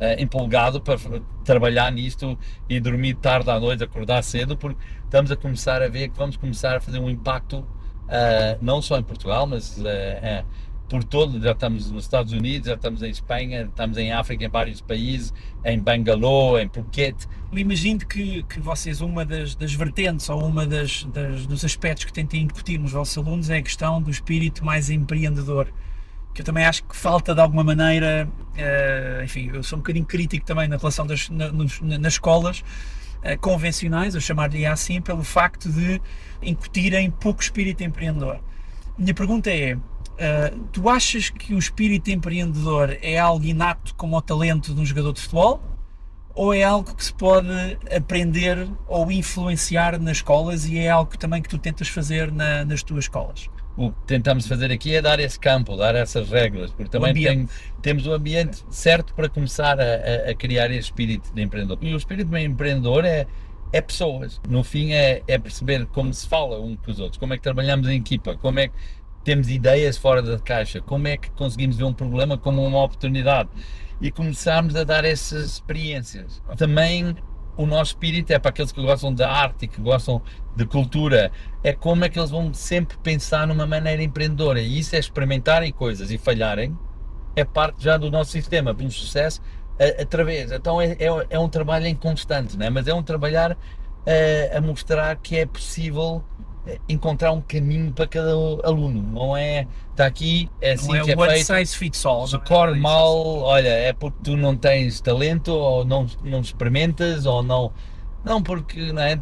uh, 0.00 0.20
empolgado 0.20 0.80
para 0.80 0.98
trabalhar 1.44 1.90
nisto 1.90 2.38
e 2.68 2.80
dormir 2.80 3.14
tarde 3.14 3.50
à 3.50 3.58
noite, 3.58 3.82
acordar 3.82 4.22
cedo, 4.22 4.56
porque 4.56 4.80
estamos 5.04 5.30
a 5.30 5.36
começar 5.36 5.82
a 5.82 5.88
ver 5.88 6.08
que 6.08 6.16
vamos 6.16 6.36
começar 6.36 6.76
a 6.76 6.80
fazer 6.80 6.98
um 6.98 7.10
impacto 7.10 7.58
uh, 7.58 8.58
não 8.60 8.80
só 8.80 8.98
em 8.98 9.02
Portugal, 9.02 9.46
mas 9.46 9.78
por 10.88 11.02
todo, 11.02 11.40
já 11.40 11.52
estamos 11.52 11.90
nos 11.90 12.04
Estados 12.04 12.32
Unidos, 12.32 12.68
já 12.68 12.74
estamos 12.74 13.02
em 13.02 13.10
Espanha, 13.10 13.62
estamos 13.62 13.96
em 13.96 14.12
África, 14.12 14.44
em 14.44 14.48
vários 14.48 14.80
países, 14.80 15.32
em 15.64 15.78
Bangalore, 15.78 16.62
em 16.62 16.68
Phuket. 16.68 17.26
Imagino 17.52 18.00
que, 18.00 18.42
que 18.44 18.60
vocês, 18.60 19.00
uma 19.00 19.24
das, 19.24 19.54
das 19.54 19.72
vertentes 19.72 20.28
ou 20.28 20.44
uma 20.44 20.66
das, 20.66 21.04
das, 21.04 21.46
dos 21.46 21.64
aspectos 21.64 22.04
que 22.04 22.12
tentem 22.12 22.42
incutir 22.42 22.78
nos 22.78 22.92
vossos 22.92 23.16
alunos 23.16 23.48
é 23.48 23.56
a 23.56 23.62
questão 23.62 24.00
do 24.00 24.10
espírito 24.10 24.64
mais 24.64 24.90
empreendedor, 24.90 25.72
que 26.34 26.42
eu 26.42 26.44
também 26.44 26.64
acho 26.64 26.84
que 26.84 26.94
falta 26.94 27.34
de 27.34 27.40
alguma 27.40 27.64
maneira, 27.64 28.28
uh, 28.56 29.24
enfim, 29.24 29.50
eu 29.52 29.62
sou 29.62 29.78
um 29.78 29.82
bocadinho 29.82 30.06
crítico 30.06 30.44
também 30.44 30.68
na 30.68 30.76
relação 30.76 31.06
das, 31.06 31.28
na, 31.28 31.50
nos, 31.52 31.80
nas 31.80 32.14
escolas, 32.14 32.60
uh, 32.60 33.38
convencionais, 33.40 34.14
eu 34.14 34.20
chamaria 34.20 34.72
assim, 34.72 35.00
pelo 35.00 35.22
facto 35.22 35.70
de 35.70 36.00
incutirem 36.42 37.10
pouco 37.10 37.42
espírito 37.42 37.82
empreendedor. 37.82 38.40
Minha 38.98 39.14
pergunta 39.14 39.50
é, 39.50 39.76
Uh, 40.14 40.56
tu 40.72 40.88
achas 40.88 41.28
que 41.28 41.54
o 41.54 41.58
espírito 41.58 42.08
empreendedor 42.08 42.96
é 43.02 43.18
algo 43.18 43.44
inato 43.44 43.92
como 43.96 44.16
o 44.16 44.22
talento 44.22 44.72
de 44.72 44.80
um 44.80 44.86
jogador 44.86 45.12
de 45.12 45.20
futebol? 45.20 45.60
Ou 46.36 46.54
é 46.54 46.62
algo 46.62 46.94
que 46.94 47.04
se 47.04 47.12
pode 47.12 47.48
aprender 47.94 48.68
ou 48.86 49.10
influenciar 49.10 49.98
nas 49.98 50.18
escolas 50.18 50.66
e 50.66 50.78
é 50.78 50.88
algo 50.88 51.18
também 51.18 51.42
que 51.42 51.48
tu 51.48 51.58
tentas 51.58 51.88
fazer 51.88 52.30
na, 52.30 52.64
nas 52.64 52.82
tuas 52.82 53.04
escolas? 53.04 53.48
O 53.76 53.90
que 53.90 54.06
tentamos 54.06 54.46
fazer 54.46 54.70
aqui 54.70 54.94
é 54.94 55.02
dar 55.02 55.18
esse 55.18 55.38
campo, 55.38 55.76
dar 55.76 55.94
essas 55.96 56.30
regras, 56.30 56.70
porque 56.70 56.90
também 56.90 57.12
tem, 57.12 57.48
temos 57.82 58.06
o 58.06 58.12
ambiente 58.12 58.64
certo 58.70 59.12
para 59.14 59.28
começar 59.28 59.78
a, 59.80 60.30
a, 60.30 60.34
criar 60.34 60.70
esse 60.70 60.82
espírito 60.82 61.34
de 61.34 61.42
empreendedor. 61.42 61.78
E 61.82 61.92
o 61.92 61.96
espírito 61.96 62.30
de 62.30 62.40
empreendedor 62.40 63.04
é, 63.04 63.26
é 63.72 63.80
pessoas. 63.80 64.40
No 64.48 64.62
fim, 64.62 64.92
é, 64.92 65.22
é 65.26 65.38
perceber 65.38 65.86
como 65.86 66.14
se 66.14 66.28
fala 66.28 66.60
um 66.60 66.76
com 66.76 66.90
os 66.90 67.00
outros, 67.00 67.18
como 67.18 67.34
é 67.34 67.36
que 67.36 67.42
trabalhamos 67.42 67.88
em 67.88 67.96
equipa, 67.96 68.36
como 68.36 68.60
é 68.60 68.68
que 68.68 68.74
temos 69.24 69.48
ideias 69.48 69.96
fora 69.96 70.22
da 70.22 70.38
caixa, 70.38 70.80
como 70.80 71.08
é 71.08 71.16
que 71.16 71.30
conseguimos 71.30 71.76
ver 71.76 71.84
um 71.84 71.92
problema 71.92 72.38
como 72.38 72.64
uma 72.64 72.82
oportunidade 72.82 73.48
e 74.00 74.10
começarmos 74.10 74.76
a 74.76 74.84
dar 74.84 75.04
essas 75.04 75.52
experiências. 75.52 76.42
Também 76.56 77.16
o 77.56 77.66
nosso 77.66 77.92
espírito 77.92 78.32
é 78.32 78.38
para 78.38 78.50
aqueles 78.50 78.72
que 78.72 78.82
gostam 78.82 79.12
de 79.12 79.22
arte 79.22 79.66
que 79.66 79.80
gostam 79.80 80.20
de 80.56 80.64
cultura, 80.66 81.30
é 81.62 81.72
como 81.72 82.04
é 82.04 82.08
que 82.08 82.18
eles 82.18 82.30
vão 82.30 82.52
sempre 82.52 82.96
pensar 82.98 83.46
numa 83.46 83.66
maneira 83.66 84.02
empreendedora 84.02 84.60
e 84.60 84.78
isso 84.78 84.94
é 84.96 84.98
experimentarem 84.98 85.72
coisas 85.72 86.10
e 86.10 86.18
falharem, 86.18 86.76
é 87.36 87.44
parte 87.44 87.82
já 87.82 87.96
do 87.96 88.10
nosso 88.10 88.30
sistema, 88.30 88.76
um 88.80 88.90
sucesso 88.90 89.40
através. 90.00 90.52
Então 90.52 90.80
é, 90.80 90.92
é, 90.92 91.26
é, 91.30 91.38
um 91.38 91.48
trabalho 91.48 91.86
em 91.86 91.94
constante, 91.94 92.56
né? 92.56 92.70
mas 92.70 92.86
é 92.86 92.94
um 92.94 93.02
trabalhar 93.02 93.56
a, 94.06 94.58
a 94.58 94.60
mostrar 94.60 95.16
que 95.16 95.36
é 95.36 95.46
possível 95.46 96.22
encontrar 96.88 97.32
um 97.32 97.40
caminho 97.40 97.92
para 97.92 98.06
cada 98.06 98.30
aluno, 98.30 99.02
não 99.02 99.36
é 99.36 99.66
está 99.90 100.06
aqui, 100.06 100.48
é 100.60 100.72
assim 100.72 100.88
não 100.88 100.96
é 100.96 101.04
que 101.04 101.12
é 101.12 101.16
one 101.16 101.30
feito. 101.30 101.46
size 101.46 101.76
fits 101.76 102.04
all. 102.06 102.26
Se 102.26 102.38
corre 102.38 102.72
é 102.72 102.80
mal, 102.80 103.38
olha, 103.40 103.68
é 103.68 103.92
porque 103.92 104.18
tu 104.24 104.36
não 104.36 104.56
tens 104.56 105.00
talento 105.00 105.48
ou 105.48 105.84
não, 105.84 106.06
não 106.22 106.40
experimentas 106.40 107.26
ou 107.26 107.42
não. 107.42 107.72
Não, 108.24 108.42
porque 108.42 108.92
não 108.92 109.02
é, 109.02 109.18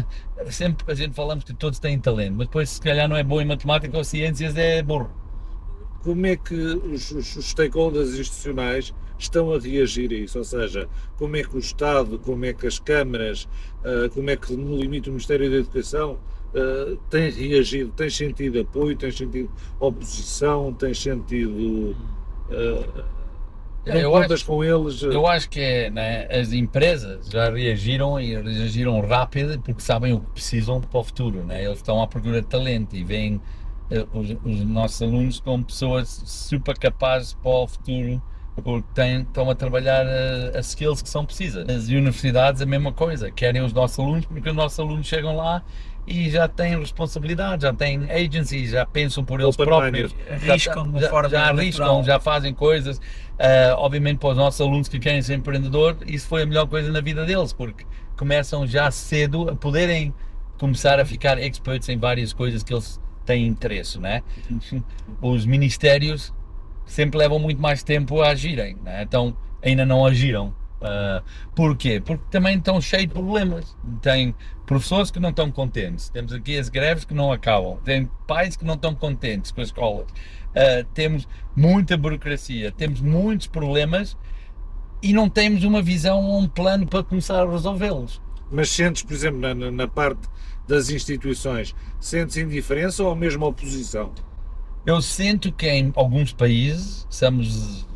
sempre 0.50 0.90
a 0.90 0.94
gente 0.94 1.14
falamos 1.14 1.44
que 1.44 1.52
todos 1.52 1.78
têm 1.78 1.98
talento, 1.98 2.36
mas 2.36 2.46
depois 2.46 2.70
se 2.70 2.80
calhar 2.80 3.06
não 3.08 3.16
é 3.16 3.22
bom 3.22 3.40
em 3.40 3.44
matemática 3.44 3.96
ou 3.96 4.02
ciências, 4.02 4.56
é 4.56 4.82
burro. 4.82 5.10
Como 6.02 6.24
é 6.24 6.36
que 6.36 6.54
os, 6.54 7.10
os 7.10 7.26
stakeholders 7.50 8.10
institucionais 8.10 8.94
estão 9.18 9.52
a 9.52 9.58
reagir 9.58 10.10
a 10.12 10.14
isso? 10.14 10.38
Ou 10.38 10.44
seja, 10.44 10.88
como 11.18 11.36
é 11.36 11.42
que 11.42 11.56
o 11.56 11.58
Estado, 11.58 12.18
como 12.18 12.44
é 12.44 12.54
que 12.54 12.66
as 12.66 12.78
câmaras, 12.78 13.46
ah, 13.84 14.08
como 14.14 14.30
é 14.30 14.36
que 14.36 14.56
no 14.56 14.76
limite 14.76 15.10
o 15.10 15.12
Ministério 15.12 15.50
da 15.50 15.56
Educação 15.56 16.18
uh, 16.56 16.96
tem 17.10 17.30
reagido, 17.30 17.92
tem 17.92 18.10
sentido 18.10 18.60
apoio, 18.60 18.96
tem 18.96 19.10
sentido 19.10 19.50
oposição, 19.78 20.72
tem 20.72 20.94
sentido. 20.94 21.96
Uh, 22.50 23.04
não 23.86 23.94
eu 23.94 24.10
contas 24.10 24.32
acho, 24.32 24.46
com 24.46 24.64
eles. 24.64 25.02
Eu 25.02 25.26
acho 25.26 25.48
que 25.48 25.60
é, 25.60 25.90
né, 25.90 26.26
as 26.26 26.52
empresas 26.52 27.28
já 27.28 27.50
reagiram 27.50 28.18
e 28.18 28.34
reagiram 28.34 29.00
rápido 29.00 29.60
porque 29.60 29.80
sabem 29.80 30.12
o 30.12 30.20
que 30.20 30.30
precisam 30.32 30.80
para 30.80 30.98
o 30.98 31.04
futuro. 31.04 31.44
Né? 31.44 31.64
Eles 31.64 31.78
estão 31.78 32.02
à 32.02 32.06
procura 32.06 32.40
de 32.40 32.48
talento 32.48 32.96
e 32.96 33.04
veem 33.04 33.40
os, 34.12 34.30
os, 34.44 34.64
nossos 34.64 35.00
alunos 35.00 35.38
como 35.38 35.64
pessoas 35.64 36.20
super 36.26 36.76
capazes 36.76 37.34
para 37.34 37.50
o 37.50 37.68
futuro 37.68 38.20
porque 38.56 38.84
têm, 38.94 39.20
estão 39.20 39.50
a 39.50 39.54
trabalhar 39.54 40.06
as 40.56 40.68
skills 40.68 41.02
que 41.02 41.08
são 41.08 41.24
precisas. 41.24 41.68
As 41.68 41.88
universidades 41.88 42.62
a 42.62 42.66
mesma 42.66 42.90
coisa, 42.90 43.30
querem 43.30 43.62
os 43.62 43.72
nossos 43.72 43.98
alunos 43.98 44.24
porque 44.24 44.48
os 44.48 44.56
nossos 44.56 44.80
alunos 44.80 45.06
chegam 45.06 45.36
lá 45.36 45.62
e 46.06 46.30
já 46.30 46.46
têm 46.46 46.78
responsabilidade, 46.78 47.62
já 47.62 47.72
têm 47.72 48.08
agencies, 48.10 48.70
já 48.70 48.86
pensam 48.86 49.24
por 49.24 49.40
eles 49.40 49.54
Open 49.54 49.66
próprios, 49.66 50.14
arriscam 50.30 50.92
já, 50.98 51.10
já, 51.10 51.28
já 51.28 51.48
arriscam, 51.48 52.04
já 52.04 52.20
fazem 52.20 52.54
coisas. 52.54 52.98
Uh, 52.98 53.74
obviamente, 53.76 54.18
para 54.18 54.30
os 54.30 54.36
nossos 54.36 54.60
alunos 54.60 54.88
que 54.88 54.98
querem 54.98 55.20
ser 55.20 55.34
empreendedor, 55.34 55.96
isso 56.06 56.28
foi 56.28 56.42
a 56.42 56.46
melhor 56.46 56.66
coisa 56.66 56.90
na 56.92 57.00
vida 57.00 57.24
deles, 57.24 57.52
porque 57.52 57.84
começam 58.16 58.66
já 58.66 58.90
cedo 58.90 59.50
a 59.50 59.56
poderem 59.56 60.14
começar 60.58 60.98
a 60.98 61.04
ficar 61.04 61.38
experts 61.38 61.88
em 61.88 61.98
várias 61.98 62.32
coisas 62.32 62.62
que 62.62 62.72
eles 62.72 63.00
têm 63.24 63.46
interesse, 63.46 63.98
né? 63.98 64.22
Os 65.20 65.44
ministérios 65.44 66.32
sempre 66.86 67.18
levam 67.18 67.38
muito 67.38 67.60
mais 67.60 67.82
tempo 67.82 68.22
a 68.22 68.28
agirem, 68.28 68.76
né? 68.82 69.02
então 69.02 69.36
ainda 69.62 69.84
não 69.84 70.06
agiram. 70.06 70.54
Uh, 70.80 71.24
porquê? 71.54 72.02
Porque 72.04 72.24
também 72.30 72.58
estão 72.58 72.80
cheios 72.80 73.06
de 73.06 73.12
problemas. 73.14 73.76
Tem 74.02 74.34
professores 74.66 75.10
que 75.10 75.20
não 75.20 75.30
estão 75.30 75.50
contentes, 75.50 76.08
temos 76.08 76.32
aqui 76.32 76.58
as 76.58 76.68
greves 76.68 77.04
que 77.04 77.14
não 77.14 77.30
acabam, 77.32 77.78
tem 77.84 78.10
pais 78.26 78.56
que 78.56 78.64
não 78.64 78.74
estão 78.74 78.94
contentes 78.94 79.52
com 79.52 79.60
as 79.60 79.68
escolas, 79.68 80.06
uh, 80.10 80.84
temos 80.92 81.28
muita 81.54 81.96
burocracia, 81.96 82.72
temos 82.72 83.00
muitos 83.00 83.46
problemas 83.46 84.16
e 85.00 85.12
não 85.12 85.28
temos 85.28 85.62
uma 85.62 85.80
visão 85.80 86.24
ou 86.24 86.40
um 86.40 86.48
plano 86.48 86.86
para 86.86 87.04
começar 87.04 87.42
a 87.46 87.50
resolvê-los. 87.50 88.20
Mas 88.50 88.70
sentes, 88.70 89.02
por 89.02 89.14
exemplo, 89.14 89.40
na, 89.40 89.54
na 89.54 89.88
parte 89.88 90.28
das 90.66 90.90
instituições, 90.90 91.74
sentes 92.00 92.36
indiferença 92.36 93.04
ou 93.04 93.14
mesmo 93.14 93.46
oposição? 93.46 94.12
Eu 94.84 95.00
sinto 95.00 95.52
que 95.52 95.68
em 95.68 95.92
alguns 95.96 96.32
países 96.32 97.06
somos 97.10 97.86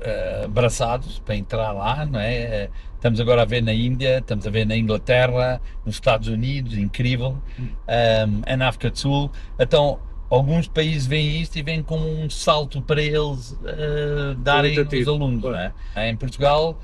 uh, 0.00 0.44
abraçados 0.44 1.18
para 1.20 1.36
entrar 1.36 1.72
lá, 1.72 2.04
não 2.06 2.20
é? 2.20 2.68
Estamos 2.94 3.18
agora 3.18 3.42
a 3.42 3.44
ver 3.46 3.62
na 3.62 3.72
Índia, 3.72 4.18
estamos 4.18 4.46
a 4.46 4.50
ver 4.50 4.66
na 4.66 4.76
Inglaterra, 4.76 5.60
nos 5.86 5.94
Estados 5.94 6.28
Unidos, 6.28 6.76
incrível, 6.76 7.38
um, 7.58 8.56
na 8.56 8.68
África 8.68 8.90
do 8.90 8.98
Sul. 8.98 9.30
Então, 9.58 9.98
alguns 10.28 10.68
países 10.68 11.06
veem 11.06 11.40
isto 11.40 11.56
e 11.56 11.62
vêm 11.62 11.82
com 11.82 11.98
um 11.98 12.28
salto 12.28 12.82
para 12.82 13.02
eles 13.02 13.52
uh, 13.52 14.34
darem 14.36 14.78
aos 14.78 15.08
alunos. 15.08 15.42
Não 15.42 15.56
é? 15.56 15.72
Em 16.10 16.16
Portugal, 16.16 16.78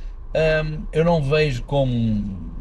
um, 0.64 0.86
eu 0.92 1.04
não 1.04 1.22
vejo 1.22 1.62
como. 1.64 2.54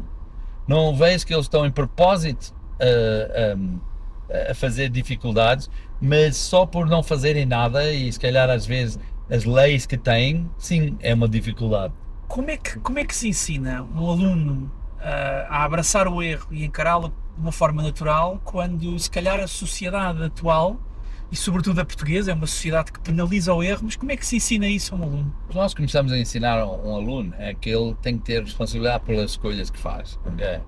Não 0.68 0.94
vejo 0.94 1.26
que 1.26 1.32
eles 1.32 1.46
estão 1.46 1.64
em 1.64 1.70
propósito 1.70 2.52
uh, 2.80 3.56
um, 3.56 3.80
ehm, 4.28 4.50
a 4.50 4.54
fazer 4.54 4.88
dificuldades, 4.88 5.70
mas 6.00 6.36
só 6.36 6.66
por 6.66 6.86
não 6.86 7.02
fazerem 7.04 7.46
nada 7.46 7.92
e 7.92 8.12
se 8.12 8.18
calhar 8.18 8.50
às 8.50 8.66
vezes 8.66 8.98
as 9.30 9.44
leis 9.44 9.86
que 9.86 9.96
têm, 9.96 10.50
sim, 10.58 10.96
é 11.00 11.14
uma 11.14 11.28
dificuldade. 11.28 11.92
Como 12.28 12.50
é 12.50 12.56
que, 12.56 12.78
como 12.80 12.98
é 12.98 13.04
que 13.04 13.14
se 13.14 13.28
ensina 13.28 13.82
um 13.82 14.10
aluno 14.10 14.70
uh, 14.98 15.46
a 15.48 15.64
abraçar 15.64 16.08
o 16.08 16.22
erro 16.22 16.48
e 16.50 16.64
encará-lo 16.64 17.08
de 17.08 17.40
uma 17.40 17.52
forma 17.52 17.82
natural 17.82 18.40
quando, 18.44 18.98
se 18.98 19.10
calhar, 19.10 19.40
a 19.40 19.46
sociedade 19.46 20.22
atual 20.22 20.80
e, 21.30 21.36
sobretudo, 21.36 21.80
a 21.80 21.84
portuguesa 21.84 22.30
é 22.30 22.34
uma 22.34 22.46
sociedade 22.46 22.92
que 22.92 23.00
penaliza 23.00 23.52
o 23.52 23.62
erro, 23.62 23.82
mas 23.84 23.96
como 23.96 24.12
é 24.12 24.16
que 24.16 24.24
se 24.24 24.36
ensina 24.36 24.68
isso 24.68 24.94
a 24.94 24.98
um 24.98 25.02
aluno? 25.02 25.34
Nós 25.52 25.74
começamos 25.74 26.12
a 26.12 26.18
ensinar 26.18 26.58
a 26.58 26.66
um 26.66 26.94
aluno 26.94 27.34
é 27.36 27.52
que 27.52 27.68
ele 27.68 27.94
tem 28.00 28.16
que 28.16 28.24
ter 28.24 28.42
responsabilidade 28.42 29.04
pelas 29.04 29.32
escolhas 29.32 29.68
que 29.68 29.78
faz, 29.78 30.18
okay? 30.24 30.60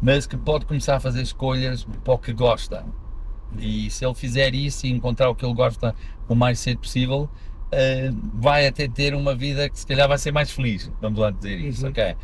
mas 0.00 0.26
que 0.26 0.36
pode 0.36 0.64
começar 0.64 0.96
a 0.96 1.00
fazer 1.00 1.22
escolhas 1.22 1.86
para 2.02 2.14
o 2.14 2.18
que 2.18 2.32
gosta. 2.32 2.84
E 3.58 3.90
se 3.90 4.04
ele 4.04 4.14
fizer 4.14 4.54
isso 4.54 4.86
e 4.86 4.90
encontrar 4.90 5.28
o 5.28 5.34
que 5.34 5.44
ele 5.44 5.54
gosta 5.54 5.94
o 6.28 6.34
mais 6.34 6.58
cedo 6.58 6.78
possível, 6.78 7.28
uh, 7.72 8.16
vai 8.34 8.66
até 8.66 8.88
ter 8.88 9.14
uma 9.14 9.34
vida 9.34 9.68
que 9.68 9.78
se 9.78 9.86
calhar 9.86 10.08
vai 10.08 10.18
ser 10.18 10.32
mais 10.32 10.50
feliz, 10.50 10.90
vamos 11.00 11.18
lá 11.18 11.30
dizer 11.30 11.58
isso, 11.58 11.84
uhum. 11.84 11.90
ok? 11.90 12.16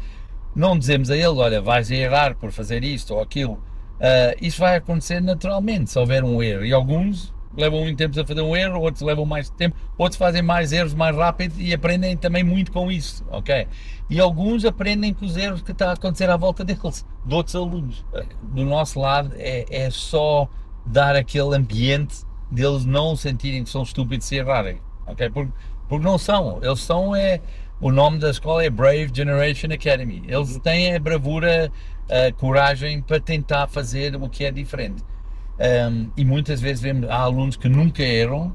Não 0.55 0.79
dizemos 0.79 1.11
a 1.11 1.17
ele, 1.17 1.27
olha, 1.27 1.63
vais 1.63 1.91
errar 1.91 2.35
por 2.35 2.53
fazer 2.53 2.85
isto 2.85 3.15
ou 3.15 3.23
aquilo, 3.23 3.63
Uh, 4.03 4.35
isso 4.43 4.59
vai 4.59 4.75
acontecer 4.75 5.21
naturalmente 5.21 5.93
se 5.93 5.97
houver 5.97 6.25
um 6.25 6.43
erro. 6.43 6.65
E 6.65 6.73
alguns 6.73 7.33
levam 7.57 7.83
muito 7.83 7.97
tempo 7.97 8.19
a 8.19 8.27
fazer 8.27 8.41
um 8.41 8.57
erro, 8.57 8.81
outros 8.81 9.01
levam 9.01 9.25
mais 9.25 9.49
tempo, 9.49 9.77
outros 9.97 10.19
fazem 10.19 10.43
mais 10.43 10.73
erros 10.73 10.93
mais 10.93 11.15
rápido 11.15 11.55
e 11.61 11.73
aprendem 11.73 12.17
também 12.17 12.43
muito 12.43 12.73
com 12.73 12.91
isso, 12.91 13.25
ok? 13.31 13.69
E 14.11 14.19
alguns 14.19 14.65
aprendem 14.65 15.15
com 15.15 15.25
os 15.25 15.37
erros 15.37 15.63
que 15.63 15.71
está 15.71 15.91
a 15.91 15.93
acontecer 15.93 16.29
à 16.29 16.37
volta 16.37 16.65
deles, 16.65 17.07
de 17.25 17.35
outros 17.35 17.55
alunos. 17.55 18.05
Do 18.43 18.65
nosso 18.65 18.99
lado 18.99 19.33
é, 19.37 19.67
é 19.71 19.89
só 19.89 20.49
dar 20.85 21.15
aquele 21.15 21.55
ambiente 21.55 22.25
deles 22.51 22.85
não 22.85 23.15
sentirem 23.15 23.63
que 23.63 23.71
são 23.71 23.85
estúpidos 23.85 24.27
se 24.27 24.35
errarem, 24.35 24.81
ok? 25.07 25.31
Porque, 25.31 25.53
porque 25.89 26.05
não 26.05 26.19
são, 26.19 26.61
eles 26.63 26.81
são 26.81 27.15
é 27.15 27.41
o 27.81 27.91
nome 27.91 28.19
da 28.19 28.31
escola 28.31 28.65
é 28.65 28.71
Brave 28.71 29.11
Generation 29.13 29.73
Academy. 29.73 30.23
Eles 30.29 30.57
têm 30.59 30.95
a 30.95 31.01
bravura, 31.01 31.71
a 32.09 32.33
coragem 32.33 33.03
para 33.03 33.19
tentar 33.19 33.67
fazer 33.67 34.15
o 34.15 34.29
que 34.29 34.45
é 34.45 34.53
diferente. 34.53 35.03
Um, 35.59 36.11
e 36.17 36.25
muitas 36.25 36.61
vezes 36.61 36.81
vemos 36.81 37.11
há 37.11 37.17
alunos 37.17 37.57
que 37.57 37.69
nunca 37.69 38.03
erram 38.03 38.55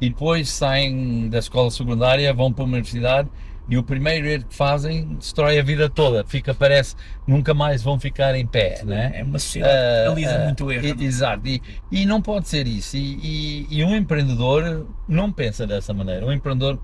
e 0.00 0.10
depois 0.10 0.50
saem 0.50 1.28
da 1.28 1.38
escola 1.38 1.70
secundária, 1.70 2.32
vão 2.32 2.52
para 2.52 2.64
a 2.64 2.66
universidade 2.66 3.28
e 3.68 3.76
o 3.76 3.82
primeiro 3.82 4.26
erro 4.26 4.44
que 4.46 4.54
fazem 4.54 5.14
destrói 5.14 5.58
a 5.58 5.62
vida 5.62 5.90
toda. 5.90 6.24
Fica, 6.24 6.54
parece, 6.54 6.96
nunca 7.26 7.52
mais 7.52 7.82
vão 7.82 8.00
ficar 8.00 8.34
em 8.34 8.46
pé, 8.46 8.82
né? 8.82 9.12
É 9.14 9.22
uma 9.22 9.38
sociedade 9.38 9.74
que 9.74 10.04
realiza 10.04 10.38
uh, 10.38 10.44
muito 10.44 10.72
erro. 10.72 10.86
E, 10.86 11.04
exato, 11.04 11.46
e, 11.46 11.62
e, 11.92 12.06
não 12.06 12.22
pode 12.22 12.48
ser 12.48 12.66
isso. 12.66 12.96
E, 12.96 13.18
e, 13.22 13.78
e, 13.78 13.84
um 13.84 13.94
empreendedor 13.94 14.86
não 15.06 15.30
pensa 15.30 15.66
dessa 15.66 15.92
maneira. 15.92 16.24
Um 16.24 16.32
empreendedor, 16.32 16.78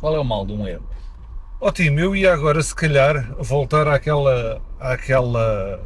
qual 0.00 0.16
é 0.16 0.18
o 0.18 0.24
mal 0.24 0.46
de 0.46 0.54
um 0.54 0.66
erro? 0.66 0.88
Ótimo, 1.60 2.00
eu 2.00 2.16
ia 2.16 2.32
agora 2.32 2.62
se 2.62 2.74
calhar 2.74 3.34
voltar 3.38 3.86
àquela, 3.86 4.62
àquela 4.80 5.82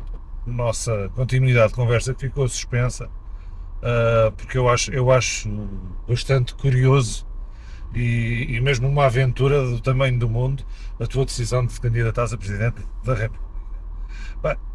nossa 0.47 1.11
continuidade 1.17 1.69
de 1.69 1.75
conversa 1.75 2.15
que 2.15 2.21
ficou 2.21 2.49
suspensa, 2.49 3.07
uh, 3.07 4.31
porque 4.37 4.57
eu 4.57 4.69
acho, 4.69 4.93
eu 4.93 5.11
acho 5.11 5.49
bastante 6.09 6.55
curioso 6.55 7.27
e, 7.95 8.47
e, 8.57 8.61
mesmo 8.61 8.89
uma 8.89 9.07
aventura 9.07 9.65
do 9.65 9.81
tamanho 9.81 10.19
do 10.19 10.29
mundo 10.29 10.65
a 11.01 11.07
tua 11.07 11.25
decisão 11.25 11.65
de 11.65 11.81
candidatar 11.81 12.25
a 12.25 12.37
Presidente 12.37 12.83
da 13.05 13.15
República. 13.15 13.49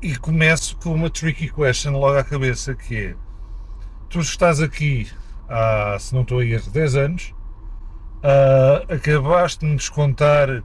E 0.01 0.15
começo 0.17 0.75
com 0.77 0.93
uma 0.93 1.09
tricky 1.09 1.49
question 1.49 1.97
logo 1.97 2.17
à 2.17 2.23
cabeça, 2.23 2.75
que 2.75 2.97
é, 2.97 3.15
tu 4.09 4.19
estás 4.19 4.61
aqui 4.61 5.07
há, 5.47 5.97
se 5.99 6.13
não 6.13 6.23
estou 6.23 6.39
a 6.39 6.45
erro, 6.45 6.69
10 6.69 6.95
anos, 6.95 7.33
uh, 8.23 8.93
acabaste 8.93 9.61
de 9.61 9.67
me 9.67 9.75
descontar 9.75 10.49
uh, 10.59 10.63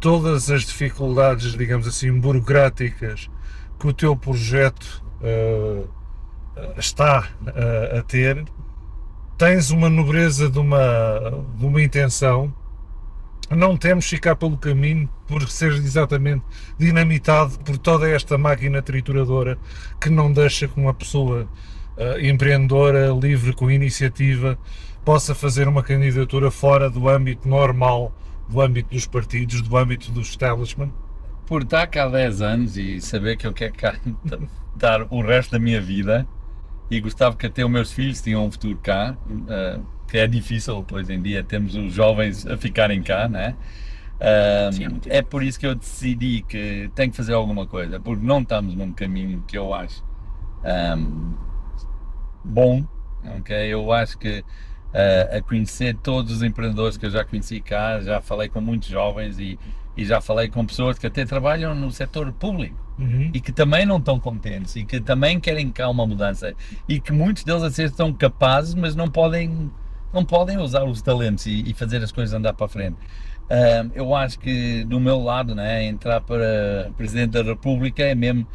todas 0.00 0.50
as 0.50 0.62
dificuldades, 0.62 1.52
digamos 1.52 1.86
assim, 1.86 2.12
burocráticas 2.18 3.30
que 3.78 3.86
o 3.86 3.92
teu 3.92 4.16
projeto 4.16 5.04
uh, 5.20 5.88
está 6.78 7.28
a 7.98 8.02
ter, 8.02 8.44
tens 9.36 9.70
uma 9.70 9.88
nobreza 9.88 10.48
de 10.48 10.58
uma, 10.58 11.44
de 11.56 11.66
uma 11.66 11.82
intenção, 11.82 12.52
não 13.50 13.76
temos 13.76 14.06
ficar 14.06 14.36
pelo 14.36 14.56
caminho 14.56 15.08
por 15.26 15.48
ser 15.48 15.72
exatamente 15.72 16.44
dinamitado 16.78 17.58
por 17.60 17.76
toda 17.76 18.08
esta 18.08 18.38
máquina 18.38 18.80
trituradora 18.80 19.58
que 20.00 20.08
não 20.08 20.32
deixa 20.32 20.66
que 20.66 20.78
uma 20.80 20.94
pessoa 20.94 21.48
uh, 21.96 22.18
empreendedora, 22.20 23.08
livre, 23.10 23.52
com 23.52 23.70
iniciativa, 23.70 24.58
possa 25.04 25.34
fazer 25.34 25.68
uma 25.68 25.82
candidatura 25.82 26.50
fora 26.50 26.88
do 26.88 27.08
âmbito 27.08 27.48
normal, 27.48 28.16
do 28.48 28.60
âmbito 28.60 28.90
dos 28.90 29.06
partidos, 29.06 29.60
do 29.60 29.76
âmbito 29.76 30.10
do 30.10 30.20
establishment. 30.20 30.90
Por 31.46 31.62
estar 31.62 31.86
cá 31.88 32.04
há 32.04 32.08
10 32.08 32.40
anos 32.40 32.76
e 32.76 33.00
saber 33.00 33.36
que 33.36 33.46
eu 33.46 33.52
quero 33.52 33.74
cá 33.74 33.94
dar 34.74 35.06
o 35.10 35.20
resto 35.20 35.52
da 35.52 35.58
minha 35.58 35.80
vida 35.80 36.26
e 36.90 37.00
gostava 37.00 37.36
que 37.36 37.46
até 37.46 37.64
os 37.64 37.70
meus 37.70 37.92
filhos 37.92 38.20
tinham 38.20 38.44
um 38.46 38.50
futuro 38.50 38.78
cá, 38.82 39.16
uh, 39.28 39.84
que 40.08 40.18
é 40.18 40.26
difícil 40.26 40.84
hoje 40.92 41.12
em 41.12 41.22
dia 41.22 41.42
temos 41.42 41.74
os 41.74 41.92
jovens 41.92 42.46
a 42.46 42.56
ficarem 42.56 43.02
cá, 43.02 43.28
né? 43.28 43.56
Uh, 44.14 44.72
Sim, 44.72 45.00
é, 45.06 45.18
é 45.18 45.22
por 45.22 45.42
isso 45.42 45.58
que 45.58 45.66
eu 45.66 45.74
decidi 45.74 46.42
que 46.42 46.90
tenho 46.94 47.10
que 47.10 47.16
fazer 47.16 47.32
alguma 47.32 47.66
coisa, 47.66 47.98
porque 47.98 48.24
não 48.24 48.40
estamos 48.40 48.74
num 48.74 48.92
caminho 48.92 49.42
que 49.46 49.58
eu 49.58 49.74
acho 49.74 50.04
um, 50.64 51.34
bom, 52.44 52.86
ok? 53.38 53.56
Eu 53.56 53.92
acho 53.92 54.18
que 54.18 54.44
uh, 54.94 55.36
a 55.36 55.42
conhecer 55.42 55.96
todos 55.96 56.32
os 56.32 56.42
empreendedores 56.42 56.96
que 56.96 57.04
eu 57.04 57.10
já 57.10 57.24
conheci 57.24 57.60
cá, 57.60 58.00
já 58.00 58.20
falei 58.20 58.48
com 58.48 58.60
muitos 58.60 58.88
jovens 58.88 59.38
e 59.38 59.58
e 59.96 60.04
já 60.04 60.20
falei 60.20 60.48
com 60.48 60.64
pessoas 60.66 60.98
que 60.98 61.06
até 61.06 61.24
trabalham 61.24 61.74
no 61.74 61.90
setor 61.90 62.32
público 62.32 62.76
uhum. 62.98 63.30
e 63.32 63.40
que 63.40 63.52
também 63.52 63.86
não 63.86 63.98
estão 63.98 64.18
contentes 64.18 64.74
e 64.76 64.84
que 64.84 65.00
também 65.00 65.38
querem 65.38 65.70
cá 65.70 65.88
uma 65.88 66.06
mudança 66.06 66.54
e 66.88 66.98
que 66.98 67.12
muitos 67.12 67.44
deles 67.44 67.62
até 67.62 67.84
estão 67.84 68.12
capazes, 68.12 68.74
mas 68.74 68.96
não 68.96 69.08
podem, 69.08 69.70
não 70.12 70.24
podem 70.24 70.58
usar 70.58 70.84
os 70.84 71.00
talentos 71.00 71.46
e, 71.46 71.62
e 71.70 71.74
fazer 71.74 72.02
as 72.02 72.10
coisas 72.10 72.34
andar 72.34 72.54
para 72.54 72.66
a 72.66 72.68
frente. 72.68 72.96
Eu 73.94 74.14
acho 74.14 74.38
que 74.38 74.84
do 74.84 74.98
meu 74.98 75.20
lado, 75.20 75.54
né, 75.54 75.84
entrar 75.84 76.20
para 76.22 76.90
Presidente 76.96 77.32
da 77.32 77.42
República 77.42 78.02
é 78.02 78.14
mesmo 78.14 78.46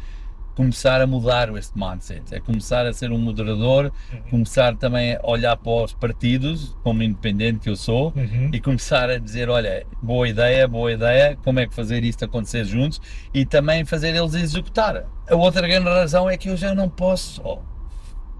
começar 0.60 1.00
a 1.00 1.06
mudar 1.06 1.48
este 1.56 1.72
mindset, 1.74 2.34
é 2.34 2.38
começar 2.38 2.84
a 2.84 2.92
ser 2.92 3.10
um 3.10 3.16
moderador, 3.16 3.90
uhum. 4.12 4.20
começar 4.28 4.76
também 4.76 5.14
a 5.14 5.20
olhar 5.26 5.56
para 5.56 5.84
os 5.84 5.94
partidos, 5.94 6.76
como 6.82 7.02
independente 7.02 7.60
que 7.60 7.70
eu 7.70 7.76
sou, 7.76 8.12
uhum. 8.14 8.50
e 8.52 8.60
começar 8.60 9.08
a 9.08 9.16
dizer, 9.16 9.48
olha, 9.48 9.86
boa 10.02 10.28
ideia, 10.28 10.68
boa 10.68 10.92
ideia, 10.92 11.38
como 11.42 11.60
é 11.60 11.66
que 11.66 11.74
fazer 11.74 12.04
isto 12.04 12.26
acontecer 12.26 12.66
juntos, 12.66 13.00
e 13.32 13.46
também 13.46 13.86
fazer 13.86 14.14
eles 14.14 14.34
executar. 14.34 15.06
A 15.26 15.34
outra 15.34 15.66
grande 15.66 15.88
razão 15.88 16.28
é 16.28 16.36
que 16.36 16.50
eu 16.50 16.58
já 16.58 16.74
não 16.74 16.90
posso 16.90 17.40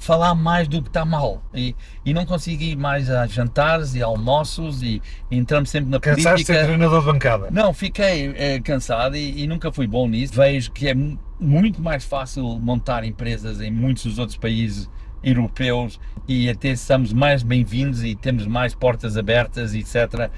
falar 0.01 0.35
mais 0.35 0.67
do 0.67 0.81
que 0.83 0.89
está 0.89 1.05
mal 1.05 1.43
e, 1.55 1.77
e 2.05 2.15
não 2.15 2.25
consigo 2.25 2.63
ir 2.63 2.75
mais 2.75 3.11
a 3.11 3.27
jantares 3.27 3.95
e 3.95 4.03
almoços 4.03 4.83
e, 4.83 5.01
e 5.31 5.37
entramos 5.37 5.69
sempre 5.69 5.91
na 5.91 6.01
Cansaste 6.01 6.23
política. 6.25 6.53
Cansaste 6.55 6.67
ser 6.67 6.67
treinador 6.67 7.01
de 7.01 7.07
bancada? 7.07 7.51
Não, 7.51 7.75
fiquei 7.75 8.33
é, 8.35 8.59
cansado 8.61 9.15
e, 9.15 9.43
e, 9.43 9.47
nunca 9.47 9.71
fui 9.71 9.87
bom 9.87 10.09
nisso. 10.09 10.33
Vejo 10.35 10.73
que 10.73 10.89
é 10.89 10.95
muito 11.39 11.83
mais 11.83 12.03
fácil 12.03 12.59
montar 12.59 13.05
empresas 13.05 13.61
em 13.61 13.71
muitos 13.71 14.05
dos 14.05 14.19
outros 14.19 14.39
países 14.39 14.91
europeus 15.23 16.01
e 16.27 16.49
até 16.49 16.69
estamos 16.69 17.13
mais 17.13 17.43
bem-vindos 17.43 18.03
e 18.03 18.15
temos 18.15 18.47
mais 18.47 18.75
portas 18.75 19.19
abertas, 19.19 19.75
etc. 19.75 20.31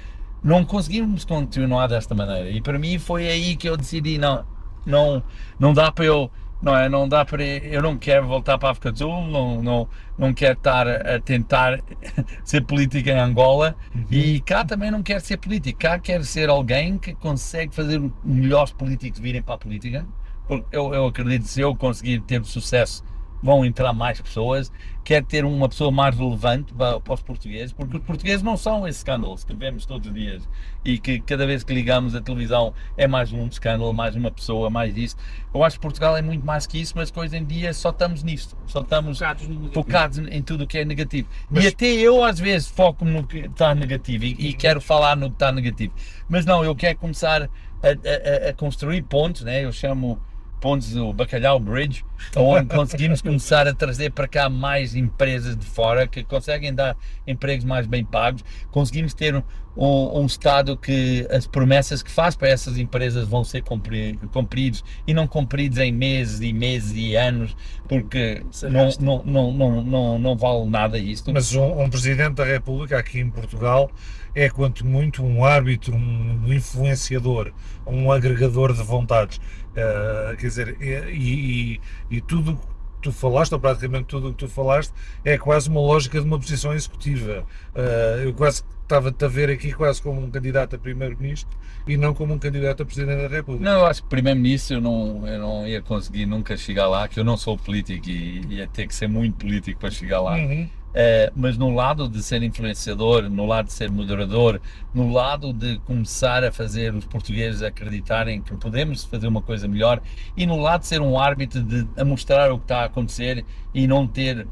Não 0.42 0.64
conseguimos 0.64 1.24
continuar 1.24 1.86
desta 1.86 2.16
maneira 2.16 2.50
e 2.50 2.60
para 2.60 2.80
mim 2.80 2.98
foi 2.98 3.28
aí 3.28 3.54
que 3.54 3.68
eu 3.68 3.76
decidi 3.76 4.18
não, 4.18 4.44
não, 4.84 5.22
não 5.56 5.72
dá 5.72 5.92
para 5.92 6.04
eu 6.04 6.28
não 6.62 6.76
é? 6.76 6.88
Não 6.88 7.08
dá 7.08 7.24
para. 7.24 7.44
Eu 7.44 7.82
não 7.82 7.98
quero 7.98 8.26
voltar 8.26 8.56
para 8.56 8.68
a 8.68 8.72
África 8.72 8.92
do 8.92 8.98
Sul, 8.98 9.26
não, 9.26 9.60
não, 9.60 9.88
não 10.16 10.32
quero 10.32 10.52
estar 10.52 10.88
a 10.88 11.20
tentar 11.20 11.80
ser 12.44 12.64
político 12.64 13.08
em 13.08 13.18
Angola 13.18 13.74
uhum. 13.94 14.06
e 14.10 14.40
cá 14.40 14.64
também 14.64 14.90
não 14.90 15.02
quero 15.02 15.20
ser 15.20 15.38
político. 15.38 15.80
Cá 15.80 15.98
quero 15.98 16.24
ser 16.24 16.48
alguém 16.48 16.96
que 16.98 17.14
consegue 17.14 17.74
fazer 17.74 18.00
melhores 18.24 18.72
políticos 18.72 19.18
virem 19.18 19.42
para 19.42 19.56
a 19.56 19.58
política. 19.58 20.06
Porque 20.46 20.76
eu, 20.76 20.94
eu 20.94 21.06
acredito 21.06 21.42
que 21.42 21.48
se 21.48 21.60
eu 21.60 21.74
conseguir 21.74 22.20
ter 22.20 22.44
sucesso 22.44 23.04
vão 23.42 23.64
entrar 23.64 23.92
mais 23.92 24.20
pessoas, 24.20 24.70
quer 25.04 25.24
ter 25.24 25.44
uma 25.44 25.68
pessoa 25.68 25.90
mais 25.90 26.16
relevante 26.16 26.72
para, 26.72 27.00
para, 27.00 27.14
os 27.14 27.22
portugueses, 27.22 27.72
porque 27.72 27.96
os 27.96 28.02
portugueses 28.04 28.42
não 28.42 28.56
são 28.56 28.86
esses 28.86 29.00
escândalos 29.00 29.42
que 29.42 29.52
vemos 29.52 29.84
todos 29.84 30.06
os 30.06 30.14
dias 30.14 30.48
e 30.84 30.98
que 30.98 31.18
cada 31.20 31.44
vez 31.44 31.64
que 31.64 31.74
ligamos 31.74 32.14
a 32.14 32.20
televisão 32.20 32.72
é 32.96 33.06
mais 33.08 33.32
um 33.32 33.46
escândalo, 33.46 33.92
mais 33.92 34.14
uma 34.14 34.30
pessoa, 34.30 34.70
mais 34.70 34.96
isso. 34.96 35.16
Eu 35.52 35.64
acho 35.64 35.76
que 35.76 35.82
Portugal 35.82 36.16
é 36.16 36.22
muito 36.22 36.46
mais 36.46 36.66
que 36.66 36.80
isso, 36.80 36.92
mas 36.96 37.12
hoje 37.14 37.36
em 37.36 37.44
dia 37.44 37.74
só 37.74 37.90
estamos 37.90 38.22
nisto, 38.22 38.56
só 38.66 38.80
estamos 38.80 39.18
focados, 39.18 39.48
focados 39.74 40.18
em 40.18 40.42
tudo 40.42 40.64
o 40.64 40.66
que 40.66 40.78
é 40.78 40.84
negativo. 40.84 41.28
Mas... 41.50 41.64
E 41.64 41.68
até 41.68 41.86
eu 41.86 42.22
às 42.22 42.38
vezes 42.38 42.68
foco 42.68 43.04
no 43.04 43.26
que 43.26 43.38
está 43.38 43.74
negativo 43.74 44.24
e, 44.24 44.48
e 44.48 44.52
quero 44.52 44.80
falar 44.80 45.16
no 45.16 45.28
que 45.28 45.36
está 45.36 45.50
negativo, 45.50 45.92
mas 46.28 46.46
não, 46.46 46.64
eu 46.64 46.76
quero 46.76 46.96
começar 46.98 47.42
a, 47.42 47.48
a, 47.48 48.50
a 48.50 48.52
construir 48.54 49.02
pontos, 49.02 49.42
né? 49.42 49.64
eu 49.64 49.72
chamo 49.72 50.20
pontos 50.60 50.92
do 50.92 51.12
Bacalhau 51.12 51.58
Bridge, 51.58 52.04
onde 52.36 52.66
conseguimos 52.74 53.20
começar 53.20 53.66
a 53.66 53.74
trazer 53.74 54.10
para 54.10 54.28
cá 54.28 54.48
mais 54.48 54.94
empresas 54.94 55.56
de 55.56 55.66
fora 55.66 56.06
que 56.06 56.22
conseguem 56.24 56.74
dar 56.74 56.96
empregos 57.26 57.64
mais 57.64 57.86
bem 57.86 58.04
pagos. 58.04 58.44
Conseguimos 58.70 59.14
ter 59.14 59.34
um, 59.76 60.20
um 60.20 60.26
Estado 60.26 60.76
que 60.76 61.26
as 61.30 61.46
promessas 61.46 62.02
que 62.02 62.10
faz 62.10 62.36
para 62.36 62.48
essas 62.48 62.78
empresas 62.78 63.26
vão 63.26 63.44
ser 63.44 63.62
cumpridas 63.62 64.84
e 65.06 65.14
não 65.14 65.26
cumpridas 65.26 65.78
em 65.78 65.92
meses 65.92 66.40
e 66.40 66.52
meses 66.52 66.92
e 66.94 67.16
anos, 67.16 67.56
porque 67.88 68.42
não, 68.62 68.88
não, 69.00 69.24
não, 69.24 69.52
não, 69.52 69.82
não, 69.82 70.18
não 70.18 70.36
vale 70.36 70.68
nada 70.68 70.98
isto. 70.98 71.32
Mas 71.32 71.54
um, 71.54 71.82
um 71.82 71.90
Presidente 71.90 72.34
da 72.34 72.44
República 72.44 72.98
aqui 72.98 73.20
em 73.20 73.30
Portugal 73.30 73.90
é 74.34 74.48
quanto 74.48 74.86
muito 74.86 75.22
um 75.22 75.44
árbitro, 75.44 75.94
um 75.94 76.52
influenciador, 76.52 77.52
um 77.86 78.10
agregador 78.10 78.72
de 78.72 78.82
vontades. 78.82 79.38
Uh, 79.72 80.36
quer 80.36 80.46
dizer, 80.46 80.76
e, 80.82 81.80
e, 82.10 82.11
e, 82.16 82.20
tudo 82.20 82.58
tu 83.02 83.10
falaste, 83.10 83.52
ou 83.52 83.58
praticamente 83.58 84.04
tudo 84.04 84.28
o 84.28 84.30
que 84.30 84.38
tu 84.38 84.48
falaste, 84.48 84.92
é 85.24 85.36
quase 85.36 85.68
uma 85.68 85.80
lógica 85.80 86.20
de 86.20 86.26
uma 86.26 86.38
posição 86.38 86.72
executiva. 86.72 87.44
Uh, 87.74 88.22
eu 88.22 88.32
quase 88.32 88.62
estava-te 88.82 89.24
a 89.24 89.28
ver 89.28 89.50
aqui 89.50 89.72
quase 89.72 90.00
como 90.00 90.20
um 90.20 90.30
candidato 90.30 90.76
a 90.76 90.78
primeiro-ministro 90.78 91.50
e 91.86 91.96
não 91.96 92.14
como 92.14 92.34
um 92.34 92.38
candidato 92.38 92.82
a 92.82 92.86
presidente 92.86 93.22
da 93.22 93.28
República. 93.28 93.64
Não, 93.64 93.80
eu 93.80 93.86
acho 93.86 94.02
que 94.02 94.08
primeiro-ministro 94.08 94.76
eu 94.76 94.80
não, 94.80 95.26
eu 95.26 95.38
não 95.38 95.66
ia 95.66 95.82
conseguir 95.82 96.26
nunca 96.26 96.56
chegar 96.56 96.86
lá, 96.86 97.08
que 97.08 97.18
eu 97.18 97.24
não 97.24 97.36
sou 97.36 97.58
político 97.58 98.08
e 98.08 98.40
ia 98.50 98.66
ter 98.66 98.86
que 98.86 98.94
ser 98.94 99.08
muito 99.08 99.36
político 99.36 99.80
para 99.80 99.90
chegar 99.90 100.20
lá. 100.20 100.36
Uhum. 100.36 100.68
Uh, 100.92 101.32
mas 101.34 101.56
no 101.56 101.70
lado 101.74 102.06
de 102.06 102.22
ser 102.22 102.42
influenciador, 102.42 103.22
no 103.30 103.46
lado 103.46 103.66
de 103.66 103.72
ser 103.72 103.90
moderador, 103.90 104.60
no 104.92 105.10
lado 105.10 105.50
de 105.50 105.78
começar 105.86 106.44
a 106.44 106.52
fazer 106.52 106.94
os 106.94 107.06
portugueses 107.06 107.62
acreditarem 107.62 108.42
que 108.42 108.54
podemos 108.56 109.02
fazer 109.04 109.26
uma 109.26 109.40
coisa 109.40 109.66
melhor 109.66 110.02
e 110.36 110.44
no 110.46 110.60
lado 110.60 110.82
de 110.82 110.88
ser 110.88 111.00
um 111.00 111.18
árbitro 111.18 111.62
de 111.62 111.88
a 111.96 112.04
mostrar 112.04 112.52
o 112.52 112.58
que 112.58 112.64
está 112.64 112.80
a 112.80 112.84
acontecer 112.84 113.42
e 113.72 113.86
não 113.86 114.06
ter 114.06 114.46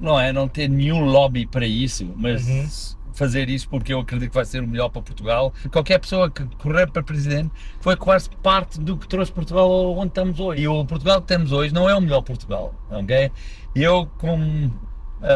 não 0.00 0.18
é 0.18 0.32
não 0.32 0.48
ter 0.48 0.68
nenhum 0.68 1.04
lobby 1.04 1.46
para 1.46 1.66
isso, 1.66 2.10
mas 2.16 2.46
Uhum. 2.46 2.66
fazer 3.12 3.48
isso 3.50 3.68
porque 3.68 3.92
eu 3.92 4.00
acredito 4.00 4.28
que 4.30 4.34
vai 4.34 4.44
ser 4.44 4.62
o 4.62 4.66
melhor 4.66 4.88
para 4.90 5.02
Portugal. 5.02 5.52
Qualquer 5.70 5.98
pessoa 5.98 6.30
que 6.30 6.44
correr 6.56 6.90
para 6.90 7.02
presidente 7.02 7.50
foi 7.80 7.96
quase 7.96 8.28
parte 8.42 8.78
do 8.80 8.96
que 8.96 9.06
trouxe 9.08 9.32
Portugal 9.32 9.70
onde 9.96 10.08
estamos 10.08 10.38
hoje. 10.40 10.62
E 10.62 10.68
o 10.68 10.84
Portugal 10.84 11.20
que 11.20 11.26
temos 11.28 11.52
hoje 11.52 11.72
não 11.74 11.88
é 11.88 11.94
o 11.94 12.00
melhor 12.00 12.22
Portugal, 12.22 12.74
ok? 12.90 13.30
Eu 13.74 14.06
como 14.18 14.70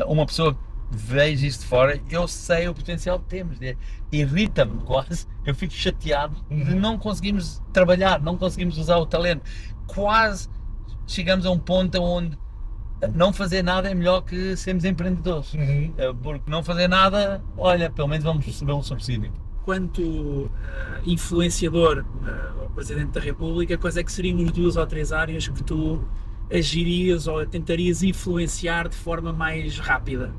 uma 0.07 0.27
pessoa 0.27 0.57
vejo 0.91 1.47
isto 1.47 1.61
de 1.61 1.67
fora, 1.67 2.01
eu 2.11 2.27
sei 2.27 2.69
o 2.69 2.75
potencial 2.75 3.19
que 3.21 3.27
temos. 3.27 3.61
né? 3.61 3.77
Irrita-me 4.11 4.81
quase, 4.83 5.27
eu 5.47 5.55
fico 5.55 5.73
chateado 5.73 6.37
de 6.51 6.75
não 6.75 6.99
conseguirmos 6.99 7.63
trabalhar, 7.73 8.21
não 8.21 8.37
conseguimos 8.37 8.77
usar 8.77 8.97
o 8.97 9.07
talento. 9.07 9.43
Quase 9.87 10.49
chegamos 11.07 11.47
a 11.47 11.51
um 11.51 11.59
ponto 11.59 12.01
onde 12.01 12.37
não 13.15 13.33
fazer 13.33 13.63
nada 13.63 13.91
é 13.91 13.95
melhor 13.95 14.23
que 14.23 14.57
sermos 14.57 14.85
empreendedores. 14.85 15.55
Uhum. 15.55 15.93
Uh, 15.99 16.15
Porque 16.15 16.51
não 16.51 16.63
fazer 16.63 16.89
nada, 16.89 17.43
olha, 17.57 17.91
pelo 17.91 18.09
menos 18.09 18.25
vamos 18.25 18.45
receber 18.45 18.73
um 18.73 18.83
subsídio. 18.83 19.33
Quanto 19.65 20.51
eh, 20.65 21.01
influenciador 21.07 22.05
eh, 22.27 22.63
ao 22.63 22.71
Presidente 22.71 23.11
da 23.13 23.21
República, 23.21 23.77
quais 23.79 23.97
é 23.97 24.03
que 24.03 24.11
seriam 24.11 24.39
as 24.45 24.51
duas 24.51 24.77
ou 24.77 24.87
três 24.87 25.13
áreas 25.13 25.47
que 25.49 25.63
tu 25.63 26.03
agirias 26.53 27.27
ou 27.27 27.45
tentarias 27.47 28.03
influenciar 28.03 28.89
de 28.89 28.97
forma 28.97 29.33
mais 29.33 29.79
rápida? 29.79 30.35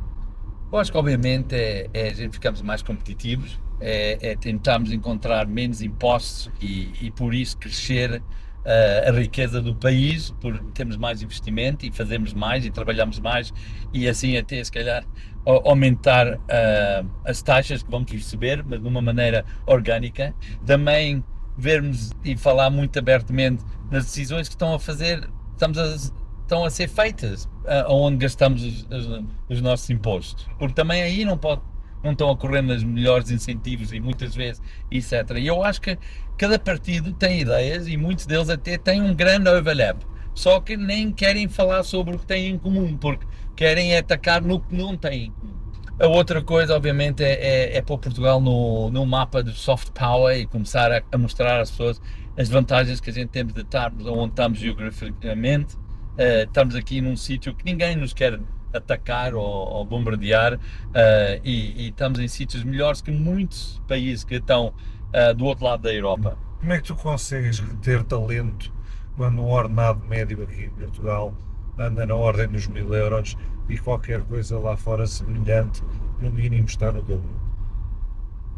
Eu 0.72 0.80
acho 0.80 0.92
que 0.92 0.98
obviamente 0.98 1.54
é, 1.56 1.90
é 1.94 2.14
ficamos 2.32 2.62
mais 2.62 2.82
competitivos, 2.82 3.62
é, 3.80 4.32
é 4.32 4.36
tentarmos 4.38 4.92
encontrar 4.92 5.46
menos 5.48 5.82
impostos 5.82 6.50
e, 6.62 6.94
e 7.08 7.12
por 7.12 7.34
isso 7.34 7.58
crescer 7.58 8.24
eh, 8.64 9.06
a 9.10 9.12
riqueza 9.12 9.62
do 9.62 9.76
país, 9.76 10.32
por 10.40 10.58
termos 10.74 10.96
mais 10.98 11.22
investimento 11.22 11.86
e 11.86 11.92
fazermos 11.92 12.34
mais 12.34 12.66
e 12.66 12.72
trabalhamos 12.72 13.20
mais 13.20 13.52
e 13.94 14.08
assim 14.08 14.38
até 14.38 14.64
se 14.64 14.72
calhar 14.72 15.06
au- 15.46 15.68
aumentar 15.68 16.40
eh, 16.48 17.04
as 17.26 17.42
taxas 17.42 17.84
que 17.84 17.92
vamos 17.92 18.10
receber, 18.12 18.64
mas 18.64 18.80
de 18.82 18.88
uma 18.88 19.02
maneira 19.02 19.46
orgânica. 19.66 20.34
Também 20.66 21.26
vermos 21.58 22.12
e 22.24 22.38
falar 22.38 22.70
muito 22.70 22.98
abertamente 22.98 23.64
nas 23.90 24.06
decisões 24.06 24.48
que 24.48 24.54
estão 24.56 24.74
a 24.74 24.80
fazer, 24.80 25.30
estamos 25.62 25.78
a, 25.78 25.96
estão 26.42 26.66
a 26.66 26.70
ser 26.70 26.88
feitas 26.88 27.48
onde 27.88 28.18
gastamos 28.18 28.64
os, 28.64 28.84
os- 28.90 29.24
os 29.50 29.62
nossos 29.62 29.90
impostos. 29.90 30.48
Porque 30.58 30.74
também 30.74 31.02
aí 31.02 31.24
não 31.26 31.38
pode 31.38 31.62
não 32.04 32.14
estão 32.14 32.32
a 32.32 32.36
correr 32.36 32.64
nos 32.64 32.84
melhores 32.84 33.30
incentivos 33.30 33.94
e 33.94 34.00
muitas 34.00 34.34
vezes, 34.34 34.60
etc. 34.90 35.38
E 35.38 35.46
eu 35.46 35.64
acho 35.64 35.80
que 35.80 35.96
cada 36.36 36.58
partido 36.58 37.14
tem 37.14 37.42
ideias 37.42 37.88
e 37.88 37.96
muitos 37.96 38.26
deles 38.26 38.50
até 38.50 38.76
têm 38.76 39.00
um 39.04 39.14
grande 39.14 39.48
overlap. 39.48 40.02
Só 40.34 40.60
que 40.60 40.76
nem 40.76 41.12
querem 41.12 41.48
falar 41.48 41.84
sobre 41.84 42.16
o 42.16 42.20
que 42.20 42.26
têm 42.26 42.48
em 42.48 42.58
comum, 42.58 42.98
porque 42.98 43.24
querem 43.56 43.96
atacar 43.96 44.42
no 44.42 44.60
que 44.60 44.76
não 44.76 44.98
têm 44.98 45.26
em 45.26 45.32
comum. 45.32 45.54
A 46.00 46.08
outra 46.08 46.42
coisa, 46.42 46.76
obviamente, 46.76 47.24
é, 47.24 47.34
é, 47.34 47.78
é 47.78 47.82
pôr 47.84 48.00
Portugal 48.00 48.42
no, 48.42 48.90
no 48.90 49.06
mapa 49.06 49.44
de 49.44 49.52
soft 49.54 49.90
power 49.92 50.36
e 50.36 50.48
começar 50.48 50.92
a, 50.92 51.04
a 51.12 51.18
mostrar 51.20 51.62
às 51.62 51.70
pessoas 51.70 52.02
as 52.38 52.50
vantagens 52.50 53.00
que 53.00 53.10
a 53.10 53.14
gente 53.14 53.30
tem 53.30 53.46
de 53.46 53.60
estarmos 53.62 54.06
onde 54.06 54.30
estamos 54.32 54.60
geograficamente. 54.60 55.78
Eh, 56.18 56.44
estamos 56.44 56.76
aqui 56.76 57.02
num 57.02 57.16
sítio 57.16 57.54
que 57.56 57.64
ninguém 57.66 57.96
nos 57.96 58.14
quer 58.14 58.40
atacar 58.74 59.34
ou, 59.36 59.44
ou 59.44 59.86
bombardear 59.86 60.60
eh, 60.94 61.42
e, 61.44 61.86
e 61.86 61.90
estamos 61.90 62.20
em 62.20 62.28
sítios 62.28 62.64
melhores 62.64 63.02
que 63.02 63.12
muitos 63.12 63.82
países 63.88 64.24
que 64.24 64.36
estão 64.36 64.74
eh, 65.14 65.34
do 65.34 65.46
outro 65.46 65.66
lado 65.66 65.84
da 65.84 65.94
Europa. 65.94 66.38
Como 66.60 66.74
é 66.74 66.78
que 66.78 66.84
tu 66.88 66.96
consegues 66.96 67.60
reter 67.60 68.04
talento 68.04 68.72
quando 69.18 69.42
um 69.42 69.50
ordenado 69.50 70.06
médio 70.06 70.44
aqui 70.44 70.66
em 70.66 70.70
Portugal 70.70 71.34
anda 71.78 72.06
na 72.06 72.16
ordem 72.16 72.48
dos 72.48 72.68
mil 72.68 72.94
euros 72.94 73.36
e 73.68 73.78
qualquer 73.78 74.22
coisa 74.22 74.58
lá 74.60 74.76
fora 74.78 75.08
semelhante, 75.08 75.82
no 76.22 76.30
mínimo 76.32 76.66
está 76.66 76.92
no 76.92 77.02
dobro? 77.02 77.42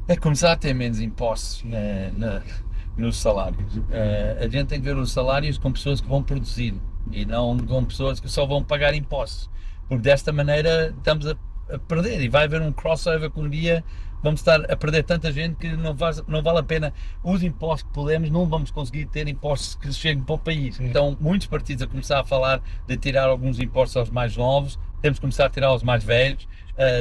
É 0.08 0.16
começar 0.18 0.52
a 0.52 0.58
ter 0.58 0.74
menos 0.74 1.00
impostos 1.00 1.64
na, 1.64 2.12
na- 2.18 2.42
nos 2.98 3.18
salários. 3.18 3.80
Eh, 3.92 4.38
a 4.40 4.48
gente 4.48 4.68
tem 4.68 4.80
que 4.80 4.86
ver 4.86 4.98
os 4.98 5.12
salários 5.12 5.58
com 5.58 5.72
pessoas 5.72 6.00
que 6.00 6.08
vão 6.08 6.22
produzir 6.22 6.76
e 7.12 7.26
não 7.26 7.58
com 7.58 7.84
pessoas 7.86 8.20
que 8.20 8.30
só 8.30 8.46
vão 8.46 8.64
pagar 8.64 8.94
impostos. 8.94 9.50
Porque 9.88 10.04
desta 10.04 10.32
maneira 10.32 10.94
estamos 10.98 11.28
a, 11.28 11.36
a 11.70 11.80
perder 11.80 12.22
e 12.22 12.30
vai 12.30 12.46
haver 12.46 12.62
um 12.62 12.72
crossover 12.72 13.30
que 13.30 13.40
um 13.40 13.50
dia 13.50 13.84
vamos 14.24 14.40
estar 14.40 14.72
a 14.72 14.78
perder 14.78 15.04
tanta 15.04 15.32
gente 15.32 15.56
que 15.58 15.76
não, 15.76 15.96
faz, 15.96 16.24
não 16.28 16.42
vale 16.42 16.60
a 16.60 16.64
pena. 16.64 16.94
Os 17.22 17.44
impostos 17.44 17.84
que 17.84 17.94
podemos, 17.94 18.30
não 18.30 18.48
vamos 18.48 18.72
conseguir 18.72 19.06
ter 19.08 19.28
impostos 19.28 19.76
que 19.76 19.92
cheguem 19.92 20.24
para 20.24 20.36
o 20.36 20.40
país. 20.40 20.80
Então, 20.80 21.18
muitos 21.20 21.48
partidos 21.48 21.84
a 21.84 21.88
começar 21.88 22.22
a 22.22 22.24
falar 22.24 22.62
de 22.88 22.98
tirar 22.98 23.26
alguns 23.26 23.60
impostos 23.60 23.98
aos 23.98 24.10
mais 24.10 24.38
novos, 24.38 24.80
temos 25.04 25.18
que 25.20 25.22
começar 25.22 25.46
a 25.46 25.50
tirar 25.50 25.68
aos 25.68 25.84
mais 25.84 26.04
velhos. 26.04 26.48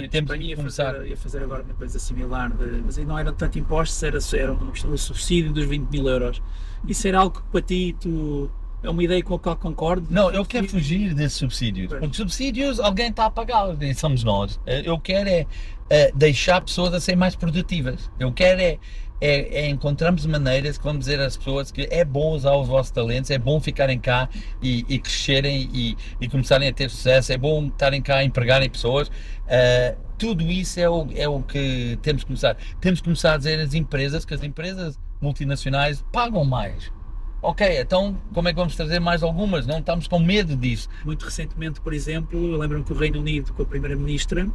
a 0.05 0.09
temos 0.09 0.31
que 0.33 0.55
começar. 0.57 0.93
fazer, 0.95 1.09
ia 1.09 1.17
fazer 1.17 1.43
agora 1.45 1.63
uma 1.63 1.75
coisa 1.75 1.99
similar, 1.99 2.51
de- 2.51 2.83
mas 2.85 2.99
aí 2.99 3.05
não 3.07 3.19
eram 3.19 3.33
tanto 3.33 3.59
impostos, 3.59 4.03
era, 4.03 4.19
era 4.35 4.53
uma 4.53 4.71
questão 4.73 4.91
subsídio 4.99 5.53
dos 5.53 5.65
20 5.65 5.89
mil 5.89 6.09
euros. 6.09 6.43
Isso 6.87 7.07
era 7.09 7.21
algo 7.21 7.41
que 7.41 7.47
para 7.51 7.63
ti 7.63 7.97
tu, 7.99 8.51
é 8.83 8.91
uma 8.91 9.03
ideia 9.03 9.23
com 9.23 9.35
a 9.35 9.39
qual 9.39 9.57
concordo? 9.57 10.07
Não, 10.11 10.31
eu 10.31 10.45
quero 10.45 10.69
fugir 10.69 11.15
desses 11.15 11.39
subsídios. 11.39 11.89
Pois. 11.89 12.01
Porque 12.01 12.17
subsídios 12.17 12.81
alguém 12.81 13.09
está 13.09 13.27
a 13.27 13.31
pagá-los, 13.31 13.79
nem 13.79 13.95
somos 13.95 14.25
nós. 14.25 14.61
Eh, 14.67 14.83
Eu 14.85 14.99
quero 14.99 15.29
é, 15.29 15.47
eh, 15.89 16.11
deixar 16.15 16.61
pessoas 16.61 16.93
a 16.93 17.01
serem 17.01 17.19
mais 17.19 17.37
produtivas. 17.37 18.11
Eu 18.19 18.33
quero 18.33 18.61
é, 18.61 18.79
é, 19.23 19.67
é 19.67 19.69
encontrarmos 19.69 20.27
maneiras 20.27 20.77
que 20.77 20.83
vamos 20.83 21.05
dizer 21.05 21.21
às 21.21 21.37
pessoas 21.37 21.71
que 21.71 21.87
é 21.93 22.05
bom 22.05 22.33
usar 22.33 22.57
os 22.57 22.67
vossos 22.67 22.91
talentos, 22.91 23.31
é 23.31 23.39
bom 23.39 23.61
ficarem 23.61 24.01
cá 24.01 24.29
e, 24.61 24.85
e 24.89 24.99
crescerem 24.99 25.71
e, 25.73 25.97
e 26.21 26.29
começarem 26.29 26.69
a 26.69 26.73
ter 26.73 26.91
sucesso, 26.91 27.33
é 27.33 27.39
bom 27.39 27.67
estarem 27.67 28.03
cá 28.03 28.17
a 28.17 28.25
empregarem 28.25 28.69
pessoas. 28.69 29.09
Eh, 29.47 29.97
tudo 30.19 30.43
isso 30.43 30.81
é 30.81 30.91
o, 30.91 31.07
é 31.15 31.29
o 31.29 31.41
que 31.41 31.97
temos 32.03 32.23
que 32.23 32.27
começar. 32.27 32.57
Temos 32.81 33.01
que 33.01 33.05
começar 33.05 33.35
a 33.35 33.37
dizer 33.37 33.61
às 33.61 33.75
empresas 33.75 34.25
que 34.25 34.35
as 34.35 34.43
empresas 34.43 34.99
multinacionais 35.21 36.05
pagam 36.13 36.45
mais. 36.45 36.91
Ok, 37.41 37.81
então 37.81 38.17
como 38.35 38.49
é 38.49 38.53
que 38.53 38.59
vamos 38.59 38.75
trazer 38.75 38.99
mais 38.99 39.23
algumas? 39.23 39.67
Não 39.67 39.79
estamos 39.79 40.09
com 40.09 40.19
medo 40.19 40.57
disso. 40.57 40.89
Muito 41.05 41.25
recentemente, 41.25 41.81
por 41.81 41.93
exemplo, 41.93 42.57
lembro-me 42.57 42.85
que 42.85 42.93
o 42.93 42.97
Reino 42.97 43.21
Unido, 43.21 43.53
com 43.53 43.63
a 43.63 43.67
Primeira-Ministra, 43.67 44.49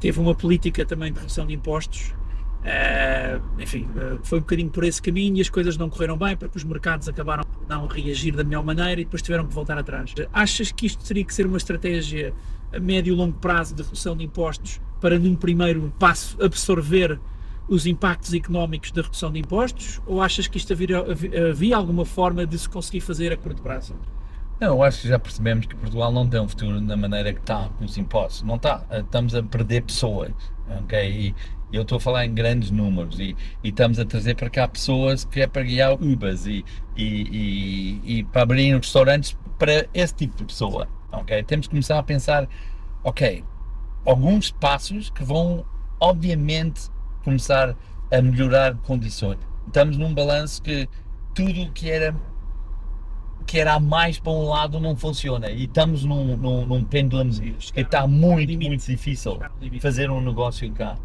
teve 0.00 0.18
uma 0.18 0.34
política 0.34 0.86
também 0.86 1.12
de 1.12 1.18
redução 1.18 1.46
de 1.46 1.52
impostos. 1.52 2.14
Eh, 2.62 3.40
enfim, 3.58 3.88
eh, 3.96 4.18
foi 4.22 4.38
um 4.38 4.42
bocadinho 4.42 4.70
por 4.70 4.84
esse 4.84 5.00
caminho 5.00 5.38
e 5.38 5.40
as 5.40 5.48
coisas 5.48 5.76
não 5.76 5.88
correram 5.88 6.16
bem 6.16 6.36
porque 6.36 6.58
os 6.58 6.64
mercados 6.64 7.08
acabaram 7.08 7.42
por 7.44 7.66
não 7.68 7.86
reagir 7.86 8.34
da 8.36 8.44
melhor 8.44 8.62
maneira 8.64 9.00
e 9.00 9.04
depois 9.04 9.22
tiveram 9.22 9.46
que 9.46 9.54
voltar 9.54 9.78
atrás. 9.78 10.14
Achas 10.32 10.70
que 10.70 10.86
isto 10.86 11.02
teria 11.04 11.24
que 11.24 11.32
ser 11.32 11.46
uma 11.46 11.56
estratégia 11.56 12.34
a 12.72 12.78
médio 12.78 13.14
e 13.14 13.16
longo 13.16 13.36
prazo 13.38 13.74
de 13.74 13.82
redução 13.82 14.16
de 14.16 14.24
impostos 14.24 14.80
para, 15.00 15.18
num 15.18 15.34
primeiro 15.34 15.92
passo, 15.98 16.36
absorver 16.42 17.18
os 17.66 17.86
impactos 17.86 18.34
económicos 18.34 18.90
da 18.90 19.02
redução 19.02 19.32
de 19.32 19.38
impostos? 19.38 20.00
Ou 20.06 20.20
achas 20.20 20.46
que 20.46 20.58
isto 20.58 20.72
havia, 20.72 20.98
havia 21.50 21.76
alguma 21.76 22.04
forma 22.04 22.46
de 22.46 22.58
se 22.58 22.68
conseguir 22.68 23.00
fazer 23.00 23.32
a 23.32 23.36
curto 23.36 23.62
prazo? 23.62 23.94
Não, 24.60 24.68
eu 24.68 24.82
acho 24.82 25.00
que 25.00 25.08
já 25.08 25.18
percebemos 25.18 25.64
que 25.64 25.74
Portugal 25.74 26.12
não 26.12 26.28
tem 26.28 26.38
um 26.38 26.46
futuro 26.46 26.78
da 26.82 26.94
maneira 26.94 27.32
que 27.32 27.40
está 27.40 27.70
com 27.78 27.84
os 27.86 27.96
impostos. 27.96 28.42
Não 28.42 28.56
está. 28.56 28.84
Estamos 28.92 29.34
a 29.34 29.42
perder 29.42 29.82
pessoas. 29.82 30.32
Ok? 30.82 30.98
E 31.08 31.34
eu 31.72 31.80
estou 31.80 31.96
a 31.96 32.00
falar 32.00 32.26
em 32.26 32.34
grandes 32.34 32.70
números 32.70 33.18
e, 33.18 33.34
e 33.64 33.70
estamos 33.70 33.98
a 33.98 34.04
trazer 34.04 34.34
para 34.34 34.50
cá 34.50 34.68
pessoas 34.68 35.24
que 35.24 35.40
é 35.40 35.46
para 35.46 35.62
guiar 35.62 35.94
Ubers 35.94 36.44
e, 36.44 36.62
e, 36.94 37.04
e, 38.04 38.18
e 38.18 38.24
para 38.24 38.42
abrir 38.42 38.76
restaurantes 38.76 39.34
para 39.58 39.86
esse 39.94 40.14
tipo 40.14 40.36
de 40.36 40.44
pessoa. 40.44 40.86
Ok? 41.10 41.42
Temos 41.44 41.66
que 41.66 41.70
começar 41.70 41.98
a 41.98 42.02
pensar, 42.02 42.46
ok, 43.02 43.42
alguns 44.04 44.50
passos 44.50 45.08
que 45.08 45.24
vão, 45.24 45.64
obviamente, 45.98 46.90
começar 47.24 47.74
a 48.12 48.20
melhorar 48.20 48.76
condições. 48.82 49.38
Estamos 49.66 49.96
num 49.96 50.12
balanço 50.12 50.60
que 50.60 50.86
tudo 51.34 51.62
o 51.62 51.72
que 51.72 51.90
era 51.90 52.14
que 53.46 53.58
era 53.58 53.78
mais 53.80 54.18
para 54.18 54.32
um 54.32 54.48
lado 54.48 54.78
não 54.80 54.96
funciona 54.96 55.50
e 55.50 55.64
estamos 55.64 56.04
num, 56.04 56.36
num, 56.36 56.66
num 56.66 56.84
pendulum 56.84 57.30
que 57.30 57.80
está 57.80 58.06
muito, 58.06 58.52
muito 58.52 58.86
difícil 58.86 59.38
fazer 59.80 60.10
um 60.10 60.20
negócio 60.20 60.70
cá. 60.72 60.96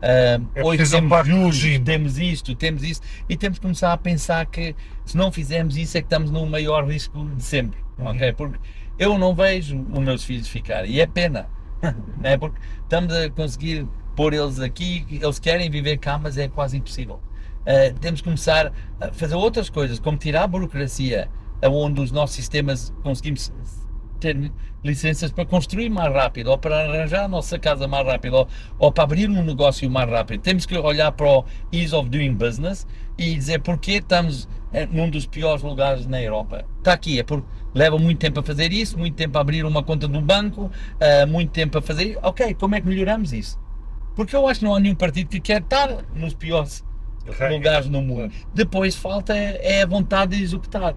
Ah, 0.00 0.40
É 0.54 0.62
hoje 0.62 0.78
preciso 0.78 0.98
um 0.98 1.08
temos 1.08 1.26
juros, 1.26 1.78
temos 1.84 2.18
isto, 2.18 2.54
temos 2.54 2.82
isso 2.84 3.00
e 3.28 3.36
temos 3.36 3.58
que 3.58 3.62
começar 3.62 3.92
a 3.92 3.96
pensar 3.96 4.46
que 4.46 4.74
se 5.04 5.16
não 5.16 5.32
fizermos 5.32 5.76
isso 5.76 5.96
é 5.98 6.00
que 6.00 6.06
estamos 6.06 6.30
no 6.30 6.46
maior 6.46 6.86
risco 6.86 7.24
de 7.34 7.42
sempre, 7.42 7.80
Uhum. 7.98 8.06
ok? 8.06 8.32
Porque 8.34 8.58
eu 8.96 9.18
não 9.18 9.34
vejo 9.34 9.76
os 9.92 9.98
meus 9.98 10.22
filhos 10.24 10.46
ficarem. 10.48 10.90
E 10.92 11.00
é 11.00 11.06
pena. 11.06 11.48
é 12.22 12.36
porque 12.36 12.58
estamos 12.82 13.12
a 13.12 13.28
conseguir 13.30 13.86
pôr 14.14 14.32
eles 14.34 14.60
aqui, 14.60 15.04
eles 15.10 15.38
querem 15.38 15.68
viver 15.70 15.96
cá, 15.98 16.16
mas 16.18 16.38
é 16.38 16.46
quase 16.48 16.76
impossível. 16.76 17.20
Uh, 17.62 17.92
temos 18.00 18.20
que 18.20 18.24
começar 18.24 18.72
a 19.00 19.12
fazer 19.12 19.34
outras 19.34 19.68
coisas, 19.68 19.98
como 19.98 20.16
tirar 20.16 20.44
a 20.44 20.46
burocracia, 20.46 21.28
onde 21.62 22.00
os 22.00 22.10
nossos 22.10 22.36
sistemas 22.36 22.92
conseguimos 23.02 23.52
ter 24.20 24.50
licenças 24.84 25.30
para 25.30 25.44
construir 25.44 25.88
mais 25.90 26.12
rápido, 26.12 26.48
ou 26.48 26.58
para 26.58 26.84
arranjar 26.84 27.24
a 27.24 27.28
nossa 27.28 27.58
casa 27.58 27.86
mais 27.86 28.06
rápido, 28.06 28.34
ou, 28.34 28.48
ou, 28.78 28.92
para 28.92 29.04
abrir 29.04 29.28
um 29.28 29.42
negócio 29.42 29.88
mais 29.90 30.08
rápido. 30.10 30.40
Temos 30.40 30.66
que 30.66 30.76
olhar 30.76 31.12
para 31.12 31.26
o 31.26 31.44
ease 31.72 31.94
of 31.94 32.08
doing 32.08 32.34
business 32.34 32.86
e 33.16 33.34
dizer 33.34 33.60
porque 33.60 33.92
estamos 33.92 34.48
num 34.92 35.08
dos 35.08 35.26
piores 35.26 35.62
lugares 35.62 36.06
na 36.06 36.20
Europa. 36.22 36.64
Está 36.78 36.92
aqui, 36.92 37.18
é 37.18 37.22
porque 37.22 37.46
leva 37.74 37.98
muito 37.98 38.18
tempo 38.18 38.40
a 38.40 38.42
fazer 38.42 38.72
isso, 38.72 38.98
muito 38.98 39.14
tempo 39.14 39.36
a 39.38 39.40
abrir 39.40 39.64
uma 39.64 39.82
conta 39.82 40.06
um 40.06 40.22
banco, 40.22 40.64
uh, 40.64 41.26
muito 41.26 41.50
tempo 41.50 41.78
a 41.78 41.82
fazer. 41.82 42.18
Ok, 42.22 42.54
como 42.54 42.74
é 42.74 42.80
que 42.80 42.86
melhoramos 42.86 43.32
isso? 43.32 43.58
Porque 44.14 44.34
eu 44.34 44.46
acho 44.48 44.60
que 44.60 44.66
não 44.66 44.74
há 44.74 44.80
nenhum 44.80 44.94
partido 44.94 45.28
que 45.28 45.40
quer 45.40 45.62
estar 45.62 46.04
nos 46.14 46.34
piores 46.34 46.84
lugares 47.50 47.88
no 47.88 48.02
mundo. 48.02 48.32
Depois 48.54 48.94
falta 48.96 49.34
é 49.36 49.82
a 49.82 49.86
vontade 49.86 50.36
de 50.36 50.42
executar 50.42 50.94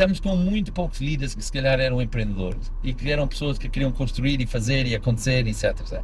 estamos 0.00 0.18
com 0.18 0.34
muito 0.34 0.72
poucos 0.72 0.98
líderes 0.98 1.34
que 1.34 1.44
se 1.44 1.52
calhar 1.52 1.78
eram 1.78 2.00
empreendedores 2.00 2.72
e 2.82 2.94
que 2.94 3.10
eram 3.10 3.28
pessoas 3.28 3.58
que 3.58 3.68
queriam 3.68 3.92
construir 3.92 4.40
e 4.40 4.46
fazer 4.46 4.86
e 4.86 4.94
acontecer, 4.94 5.46
etc. 5.46 6.02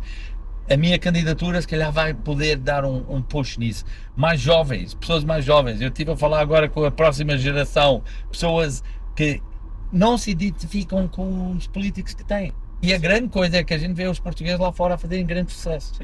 A 0.68 0.76
minha 0.76 0.98
candidatura 0.98 1.62
se 1.62 1.66
calhar 1.66 1.90
vai 1.90 2.12
poder 2.12 2.58
dar 2.58 2.84
um, 2.84 3.06
um 3.08 3.22
push 3.22 3.56
nisso. 3.56 3.86
Mais 4.14 4.38
jovens, 4.38 4.92
pessoas 4.92 5.24
mais 5.24 5.46
jovens. 5.46 5.80
Eu 5.80 5.88
estive 5.88 6.10
a 6.10 6.16
falar 6.16 6.40
agora 6.40 6.68
com 6.68 6.84
a 6.84 6.90
próxima 6.90 7.38
geração, 7.38 8.02
pessoas 8.30 8.84
que 9.14 9.40
não 9.90 10.18
se 10.18 10.30
identificam 10.30 11.08
com 11.08 11.52
os 11.52 11.66
políticos 11.66 12.12
que 12.12 12.24
têm. 12.24 12.52
E 12.82 12.92
a 12.92 12.98
grande 12.98 13.28
coisa 13.28 13.56
é 13.56 13.64
que 13.64 13.72
a 13.72 13.78
gente 13.78 13.94
vê 13.94 14.06
os 14.06 14.20
portugueses 14.20 14.60
lá 14.60 14.70
fora 14.72 14.96
a 14.96 14.98
fazerem 14.98 15.24
grande 15.24 15.52
sucesso. 15.52 15.94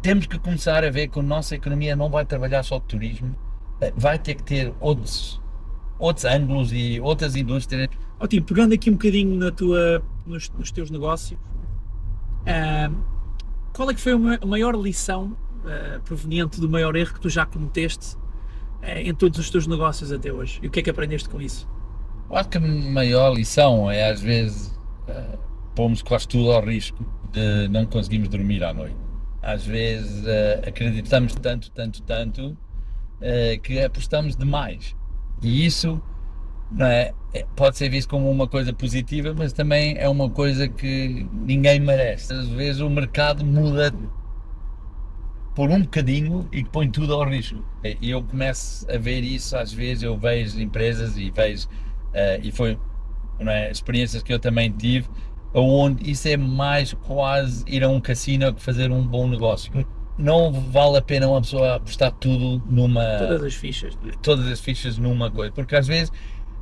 Temos 0.00 0.24
que 0.24 0.38
começar 0.38 0.82
a 0.82 0.90
ver 0.90 1.08
que 1.08 1.18
a 1.18 1.22
nossa 1.22 1.54
economia 1.54 1.94
não 1.94 2.08
vai 2.08 2.24
trabalhar 2.24 2.62
só 2.62 2.78
de 2.78 2.86
turismo, 2.86 3.36
vai 3.94 4.18
ter 4.18 4.34
que 4.34 4.42
ter 4.42 4.72
outros 4.80 5.40
outros 6.00 6.24
ângulos 6.24 6.72
e 6.72 6.98
outras 7.00 7.36
indústrias. 7.36 7.88
Ó, 8.18 8.26
tipo, 8.26 8.46
pegando 8.48 8.74
aqui 8.74 8.90
um 8.90 8.94
bocadinho 8.94 9.36
na 9.36 9.50
tua, 9.50 10.02
nos, 10.26 10.50
nos 10.50 10.72
teus 10.72 10.90
negócios, 10.90 11.38
uh, 11.38 12.96
qual 13.72 13.90
é 13.90 13.94
que 13.94 14.00
foi 14.00 14.12
a 14.12 14.46
maior 14.46 14.74
lição 14.74 15.36
uh, 15.64 16.00
proveniente 16.00 16.60
do 16.60 16.68
maior 16.68 16.96
erro 16.96 17.14
que 17.14 17.20
tu 17.20 17.28
já 17.28 17.46
cometeste 17.46 18.16
uh, 18.16 18.86
em 18.96 19.14
todos 19.14 19.38
os 19.38 19.50
teus 19.50 19.66
negócios 19.66 20.10
até 20.10 20.32
hoje? 20.32 20.58
E 20.62 20.66
o 20.66 20.70
que 20.70 20.80
é 20.80 20.82
que 20.82 20.90
aprendeste 20.90 21.28
com 21.28 21.40
isso? 21.40 21.68
Eu 22.28 22.36
acho 22.36 22.48
que 22.48 22.58
a 22.58 22.60
maior 22.60 23.34
lição 23.34 23.90
é 23.90 24.10
às 24.10 24.20
vezes 24.20 24.68
uh, 25.08 25.38
pomos 25.74 26.02
quase 26.02 26.26
tudo 26.26 26.50
ao 26.50 26.64
risco 26.64 27.04
de 27.32 27.68
não 27.68 27.86
conseguirmos 27.86 28.28
dormir 28.28 28.64
à 28.64 28.72
noite. 28.72 28.96
Às 29.42 29.64
vezes 29.64 30.24
acreditamos 30.66 31.34
tanto, 31.34 31.70
tanto, 31.70 32.02
tanto 32.02 32.58
que 33.62 33.80
apostamos 33.80 34.36
demais 34.36 34.94
e 35.42 35.64
isso 35.64 36.00
é, 36.78 37.12
é, 37.32 37.46
pode 37.56 37.76
ser 37.76 37.88
visto 37.88 38.08
como 38.08 38.30
uma 38.30 38.46
coisa 38.46 38.72
positiva, 38.72 39.34
mas 39.36 39.52
também 39.52 39.96
é 39.98 40.08
uma 40.08 40.28
coisa 40.28 40.68
que 40.68 41.26
ninguém 41.32 41.80
merece. 41.80 42.32
Às 42.32 42.48
vezes 42.48 42.80
o 42.80 42.90
mercado 42.90 43.44
muda 43.44 43.92
por 45.54 45.70
um 45.70 45.80
bocadinho 45.82 46.48
e 46.52 46.64
põe 46.64 46.90
tudo 46.90 47.14
ao 47.14 47.28
risco. 47.28 47.64
E 48.00 48.10
eu 48.10 48.22
começo 48.22 48.86
a 48.90 48.98
ver 48.98 49.22
isso, 49.24 49.56
às 49.56 49.72
vezes 49.72 50.02
eu 50.02 50.16
vejo 50.16 50.60
empresas 50.60 51.16
e 51.16 51.30
vejo, 51.30 51.66
uh, 51.68 52.40
e 52.42 52.52
foi 52.52 52.78
é, 53.40 53.70
experiências 53.70 54.22
que 54.22 54.32
eu 54.32 54.38
também 54.38 54.70
tive, 54.70 55.08
onde 55.52 56.08
isso 56.08 56.28
é 56.28 56.36
mais 56.36 56.92
quase 56.92 57.64
ir 57.66 57.82
a 57.82 57.88
um 57.88 58.00
cassino 58.00 58.52
que 58.54 58.62
fazer 58.62 58.92
um 58.92 59.04
bom 59.04 59.26
negócio 59.28 59.72
não 60.20 60.52
vale 60.52 60.98
a 60.98 61.02
pena 61.02 61.28
uma 61.28 61.40
pessoa 61.40 61.76
apostar 61.76 62.12
tudo 62.12 62.62
numa. 62.70 63.18
Todas 63.18 63.42
as 63.42 63.54
fichas. 63.54 63.98
Todas 64.22 64.46
as 64.46 64.60
fichas 64.60 64.98
numa 64.98 65.30
coisa. 65.30 65.52
Porque 65.52 65.74
às 65.74 65.86
vezes 65.86 66.12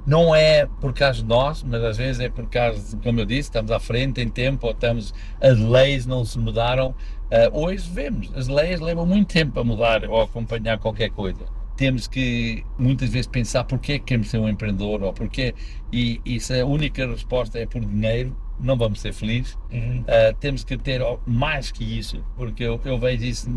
não 0.07 0.35
é 0.35 0.66
por 0.81 0.94
causa 0.94 1.21
de 1.21 1.29
nós, 1.29 1.62
mas 1.62 1.83
às 1.85 1.97
vezes 1.99 2.21
é 2.21 2.31
por 2.31 2.49
causa, 2.49 2.97
como 2.99 3.21
eu 3.21 3.27
disse, 3.27 3.42
estamos 3.42 3.71
à 3.71 3.79
frente 3.79 4.23
em 4.23 4.29
tempo, 4.29 4.66
ou 4.66 4.73
estamos, 4.73 5.12
as 5.40 5.59
leis 5.59 6.07
não 6.07 6.25
se 6.25 6.38
mudaram. 6.38 6.94
Uh, 7.31 7.61
hoje 7.61 7.88
vemos, 7.92 8.31
as 8.35 8.49
leis 8.49 8.81
levam 8.81 9.05
muito 9.05 9.31
tempo 9.31 9.61
a 9.61 9.64
mudar 9.64 10.09
ou 10.09 10.21
a 10.21 10.25
acompanhar 10.25 10.79
qualquer 10.79 11.11
coisa. 11.11 11.44
Temos 11.77 12.09
que 12.09 12.64
muitas 12.79 13.11
vezes 13.11 13.27
pensar 13.27 13.64
porque 13.64 13.99
queremos 13.99 14.31
ser 14.31 14.38
um 14.38 14.49
empreendedor 14.49 15.03
ou 15.03 15.12
porque, 15.12 15.55
e, 15.92 16.21
e 16.25 16.40
se 16.40 16.59
a 16.59 16.64
única 16.64 17.07
resposta 17.07 17.59
é 17.59 17.66
por 17.66 17.85
dinheiro, 17.85 18.35
não 18.61 18.77
vamos 18.77 19.01
ser 19.01 19.12
felizes. 19.12 19.57
Uhum. 19.71 20.01
Uh, 20.01 20.35
temos 20.40 20.64
que 20.64 20.77
ter 20.77 21.01
mais 21.27 21.71
que 21.71 21.85
isso, 21.85 22.25
porque 22.37 22.64
eu, 22.64 22.81
eu 22.85 22.99
vejo 22.99 23.25
isso 23.25 23.49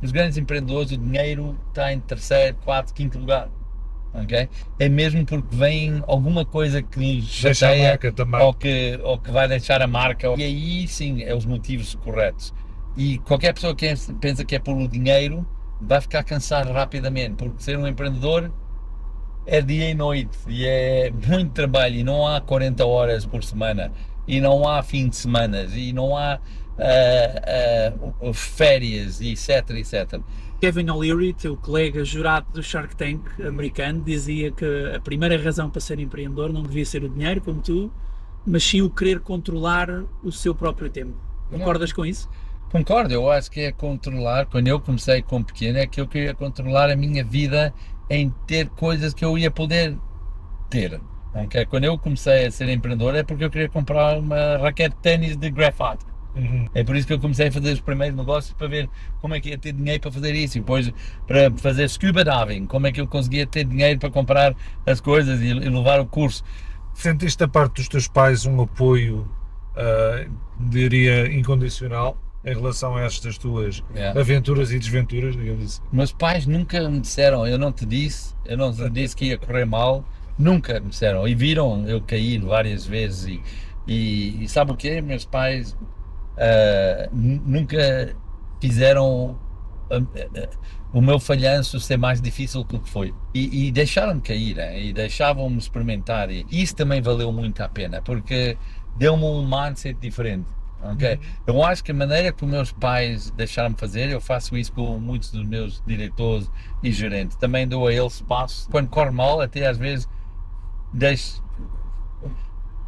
nos 0.00 0.12
grandes 0.12 0.38
empreendedores, 0.38 0.92
o 0.92 0.96
dinheiro 0.96 1.58
está 1.68 1.92
em 1.92 2.00
terceiro, 2.00 2.56
quarto, 2.64 2.94
quinto 2.94 3.18
lugar. 3.18 3.48
Okay? 4.12 4.48
É 4.78 4.88
mesmo 4.88 5.24
porque 5.24 5.54
vem 5.54 6.02
alguma 6.06 6.44
coisa 6.44 6.82
que 6.82 6.98
nos 6.98 7.28
chateia 7.28 7.98
ou 8.40 8.52
que, 8.52 8.98
ou 9.02 9.18
que 9.18 9.30
vai 9.30 9.46
deixar 9.46 9.80
a 9.82 9.86
marca. 9.86 10.28
E 10.36 10.42
aí 10.42 10.88
sim 10.88 11.22
é 11.22 11.34
os 11.34 11.46
motivos 11.46 11.94
corretos. 11.94 12.52
E 12.96 13.18
qualquer 13.18 13.54
pessoa 13.54 13.74
que 13.74 13.86
pensa 14.20 14.44
que 14.44 14.56
é 14.56 14.58
pelo 14.58 14.88
dinheiro 14.88 15.46
vai 15.80 16.00
ficar 16.00 16.24
cansado 16.24 16.72
rapidamente, 16.72 17.36
porque 17.36 17.62
ser 17.62 17.78
um 17.78 17.86
empreendedor 17.86 18.50
é 19.46 19.62
dia 19.62 19.90
e 19.90 19.94
noite 19.94 20.36
e 20.48 20.66
é 20.66 21.10
muito 21.10 21.52
trabalho 21.52 21.96
e 21.96 22.04
não 22.04 22.26
há 22.26 22.40
40 22.40 22.84
horas 22.84 23.24
por 23.24 23.42
semana 23.42 23.90
e 24.30 24.40
não 24.40 24.66
há 24.68 24.80
fim 24.80 25.08
de 25.08 25.16
semana 25.16 25.64
e 25.74 25.92
não 25.92 26.16
há 26.16 26.38
uh, 26.78 28.28
uh, 28.28 28.32
férias, 28.32 29.20
etc, 29.20 29.70
etc. 29.70 30.20
Kevin 30.60 30.88
O'Leary, 30.88 31.32
teu 31.32 31.56
colega 31.56 32.04
jurado 32.04 32.46
do 32.52 32.62
Shark 32.62 32.94
Tank 32.94 33.22
americano, 33.44 34.00
dizia 34.04 34.52
que 34.52 34.64
a 34.94 35.00
primeira 35.00 35.36
razão 35.42 35.68
para 35.68 35.80
ser 35.80 35.98
empreendedor 35.98 36.52
não 36.52 36.62
devia 36.62 36.86
ser 36.86 37.02
o 37.02 37.08
dinheiro, 37.08 37.40
como 37.40 37.60
tu, 37.60 37.90
mas 38.46 38.62
sim 38.62 38.82
o 38.82 38.88
querer 38.88 39.18
controlar 39.18 40.04
o 40.22 40.30
seu 40.30 40.54
próprio 40.54 40.88
tempo. 40.88 41.14
Concordas 41.50 41.92
com 41.92 42.06
isso? 42.06 42.30
Concordo, 42.70 43.12
eu 43.12 43.28
acho 43.28 43.50
que 43.50 43.62
é 43.62 43.72
controlar. 43.72 44.46
Quando 44.46 44.68
eu 44.68 44.78
comecei 44.78 45.22
com 45.22 45.42
pequeno, 45.42 45.78
é 45.78 45.88
que 45.88 46.00
eu 46.00 46.06
queria 46.06 46.34
controlar 46.34 46.88
a 46.88 46.94
minha 46.94 47.24
vida 47.24 47.74
em 48.08 48.30
ter 48.46 48.68
coisas 48.68 49.12
que 49.12 49.24
eu 49.24 49.36
ia 49.36 49.50
poder 49.50 49.98
ter. 50.68 51.00
Okay? 51.34 51.64
Quando 51.66 51.84
eu 51.84 51.98
comecei 51.98 52.46
a 52.46 52.50
ser 52.50 52.68
empreendedor 52.68 53.14
é 53.14 53.22
porque 53.22 53.44
eu 53.44 53.50
queria 53.50 53.68
comprar 53.68 54.18
uma 54.18 54.58
raquete 54.58 54.94
de 54.96 55.02
ténis 55.02 55.36
de 55.36 55.50
grafite. 55.50 56.10
Uhum. 56.34 56.66
É 56.74 56.84
por 56.84 56.94
isso 56.94 57.06
que 57.06 57.12
eu 57.12 57.18
comecei 57.18 57.48
a 57.48 57.52
fazer 57.52 57.72
os 57.72 57.80
primeiros 57.80 58.16
negócios 58.16 58.54
para 58.54 58.68
ver 58.68 58.88
como 59.20 59.34
é 59.34 59.40
que 59.40 59.48
ia 59.48 59.58
ter 59.58 59.72
dinheiro 59.72 60.00
para 60.00 60.12
fazer 60.12 60.34
isso 60.34 60.58
e 60.58 60.60
depois 60.60 60.92
para 61.26 61.50
fazer 61.56 61.88
scuba 61.88 62.24
diving, 62.24 62.66
como 62.66 62.86
é 62.86 62.92
que 62.92 63.00
eu 63.00 63.06
conseguia 63.06 63.46
ter 63.46 63.64
dinheiro 63.64 63.98
para 63.98 64.10
comprar 64.10 64.54
as 64.86 65.00
coisas 65.00 65.40
e, 65.40 65.48
e 65.48 65.68
levar 65.68 66.00
o 66.00 66.06
curso. 66.06 66.44
Sentiste 66.94 67.38
da 67.38 67.48
parte 67.48 67.76
dos 67.76 67.88
teus 67.88 68.06
pais 68.06 68.46
um 68.46 68.60
apoio, 68.60 69.28
uh, 69.76 70.30
diria, 70.58 71.32
incondicional 71.32 72.16
em 72.44 72.54
relação 72.54 72.96
a 72.96 73.02
estas 73.02 73.36
tuas 73.36 73.82
yeah. 73.94 74.18
aventuras 74.18 74.72
e 74.72 74.78
desventuras, 74.78 75.36
digamos 75.36 75.64
assim? 75.64 75.82
Meus 75.92 76.12
pais 76.12 76.46
nunca 76.46 76.88
me 76.88 77.00
disseram, 77.00 77.46
eu 77.46 77.58
não 77.58 77.70
te 77.72 77.84
disse, 77.84 78.34
eu 78.46 78.56
não 78.56 78.72
te 78.72 78.88
disse 78.88 79.14
que 79.14 79.26
ia 79.26 79.38
correr 79.38 79.66
mal, 79.66 80.04
Nunca 80.40 80.80
me 80.80 80.88
disseram. 80.88 81.28
E 81.28 81.34
viram 81.34 81.86
eu 81.86 82.00
cair 82.00 82.40
várias 82.40 82.86
vezes. 82.86 83.26
E, 83.26 83.42
e, 83.86 84.44
e 84.44 84.48
sabe 84.48 84.72
o 84.72 84.76
que? 84.76 85.00
Meus 85.02 85.24
pais 85.24 85.72
uh, 85.72 87.10
nunca 87.12 88.16
fizeram 88.60 89.38
uh, 89.90 89.98
uh, 89.98 90.48
o 90.92 91.00
meu 91.00 91.20
falhanço 91.20 91.78
ser 91.78 91.96
mais 91.96 92.20
difícil 92.20 92.64
do 92.64 92.80
que 92.80 92.90
foi. 92.90 93.14
E, 93.34 93.66
e 93.66 93.70
deixaram-me 93.70 94.20
cair 94.20 94.56
né? 94.56 94.82
e 94.82 94.92
deixavam-me 94.92 95.58
experimentar. 95.58 96.30
E 96.30 96.46
isso 96.50 96.74
também 96.74 97.00
valeu 97.00 97.30
muito 97.30 97.60
a 97.60 97.68
pena, 97.68 98.00
porque 98.02 98.56
deu-me 98.96 99.24
um 99.24 99.44
mindset 99.44 99.98
diferente. 100.00 100.48
Okay? 100.94 101.14
Uhum. 101.14 101.20
Eu 101.46 101.64
acho 101.64 101.84
que 101.84 101.90
a 101.90 101.94
maneira 101.94 102.32
que 102.32 102.44
os 102.44 102.50
meus 102.50 102.72
pais 102.72 103.30
deixaram-me 103.32 103.76
fazer, 103.76 104.08
eu 104.08 104.20
faço 104.20 104.56
isso 104.56 104.72
com 104.72 104.98
muitos 104.98 105.30
dos 105.30 105.46
meus 105.46 105.82
diretores 105.86 106.50
e 106.82 106.90
gerentes. 106.90 107.36
Também 107.36 107.68
dou 107.68 107.86
a 107.86 107.92
eles 107.92 108.14
espaço. 108.14 108.68
Quando 108.70 108.88
corre 108.88 109.10
mal, 109.10 109.40
até 109.40 109.66
às 109.66 109.76
vezes 109.76 110.08
deixo, 110.92 111.42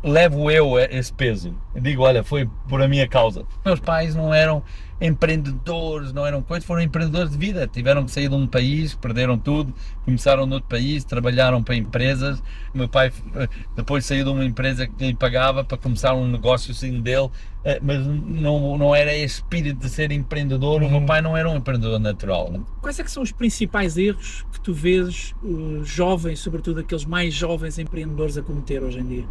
levo 0.03 0.51
eu 0.51 0.79
esse 0.79 1.13
peso. 1.13 1.55
Digo, 1.75 2.03
olha, 2.03 2.25
foi 2.25 2.49
por 2.69 2.83
a 2.83 2.89
minha 2.89 3.07
causa. 3.07 3.45
Meus 3.65 3.81
pais 3.81 4.15
não 4.15 4.35
eram 4.35 4.63
empreendedores, 5.01 6.13
não 6.13 6.25
eram 6.25 6.43
coisas, 6.43 6.65
foram 6.65 6.81
empreendedores 6.81 7.33
de 7.33 7.39
vida. 7.39 7.67
Tiveram 7.67 8.05
que 8.05 8.11
sair 8.11 8.29
de 8.29 8.35
um 8.35 8.47
país, 8.47 8.95
perderam 8.95 9.37
tudo, 9.37 9.75
começaram 10.05 10.47
noutro 10.47 10.69
país, 10.69 11.05
trabalharam 11.05 11.63
para 11.63 11.75
empresas. 11.75 12.43
Meu 12.73 12.89
pai 12.89 13.13
eh, 13.35 13.49
depois 13.75 14.05
saiu 14.05 14.25
de 14.25 14.31
uma 14.31 14.45
empresa 14.45 14.87
que 14.87 15.07
lhe 15.07 15.15
pagava 15.15 15.65
para 15.65 15.77
começar 15.77 16.15
um 16.15 16.29
negócio 16.29 16.71
assim 16.71 17.01
dele, 17.01 17.31
eh, 17.65 17.81
mas 17.83 18.07
não, 18.07 18.79
não 18.79 18.95
era 18.95 19.13
esse 19.13 19.37
espírito 19.37 19.81
de 19.81 19.89
ser 19.89 20.13
empreendedor. 20.13 20.83
O 20.83 20.89
meu 20.89 21.01
uhum. 21.01 21.07
pai 21.07 21.21
não 21.21 21.37
era 21.37 21.51
um 21.51 21.57
empreendedor 21.57 21.99
natural. 21.99 22.51
Né? 22.51 22.61
Quais 22.81 22.99
é 22.99 23.03
que 23.03 23.11
são 23.11 23.23
os 23.23 23.33
principais 23.33 23.97
erros 23.97 24.47
que 24.53 24.61
tu 24.61 24.73
vês 24.73 25.35
uh, 25.43 25.85
jovens, 25.85 26.39
sobretudo 26.39 26.81
aqueles 26.81 27.05
mais 27.05 27.35
jovens 27.35 27.79
empreendedores, 27.79 28.39
a 28.39 28.43
cometer 28.43 28.83
hoje 28.83 29.01
em 29.01 29.07
dia? 29.07 29.25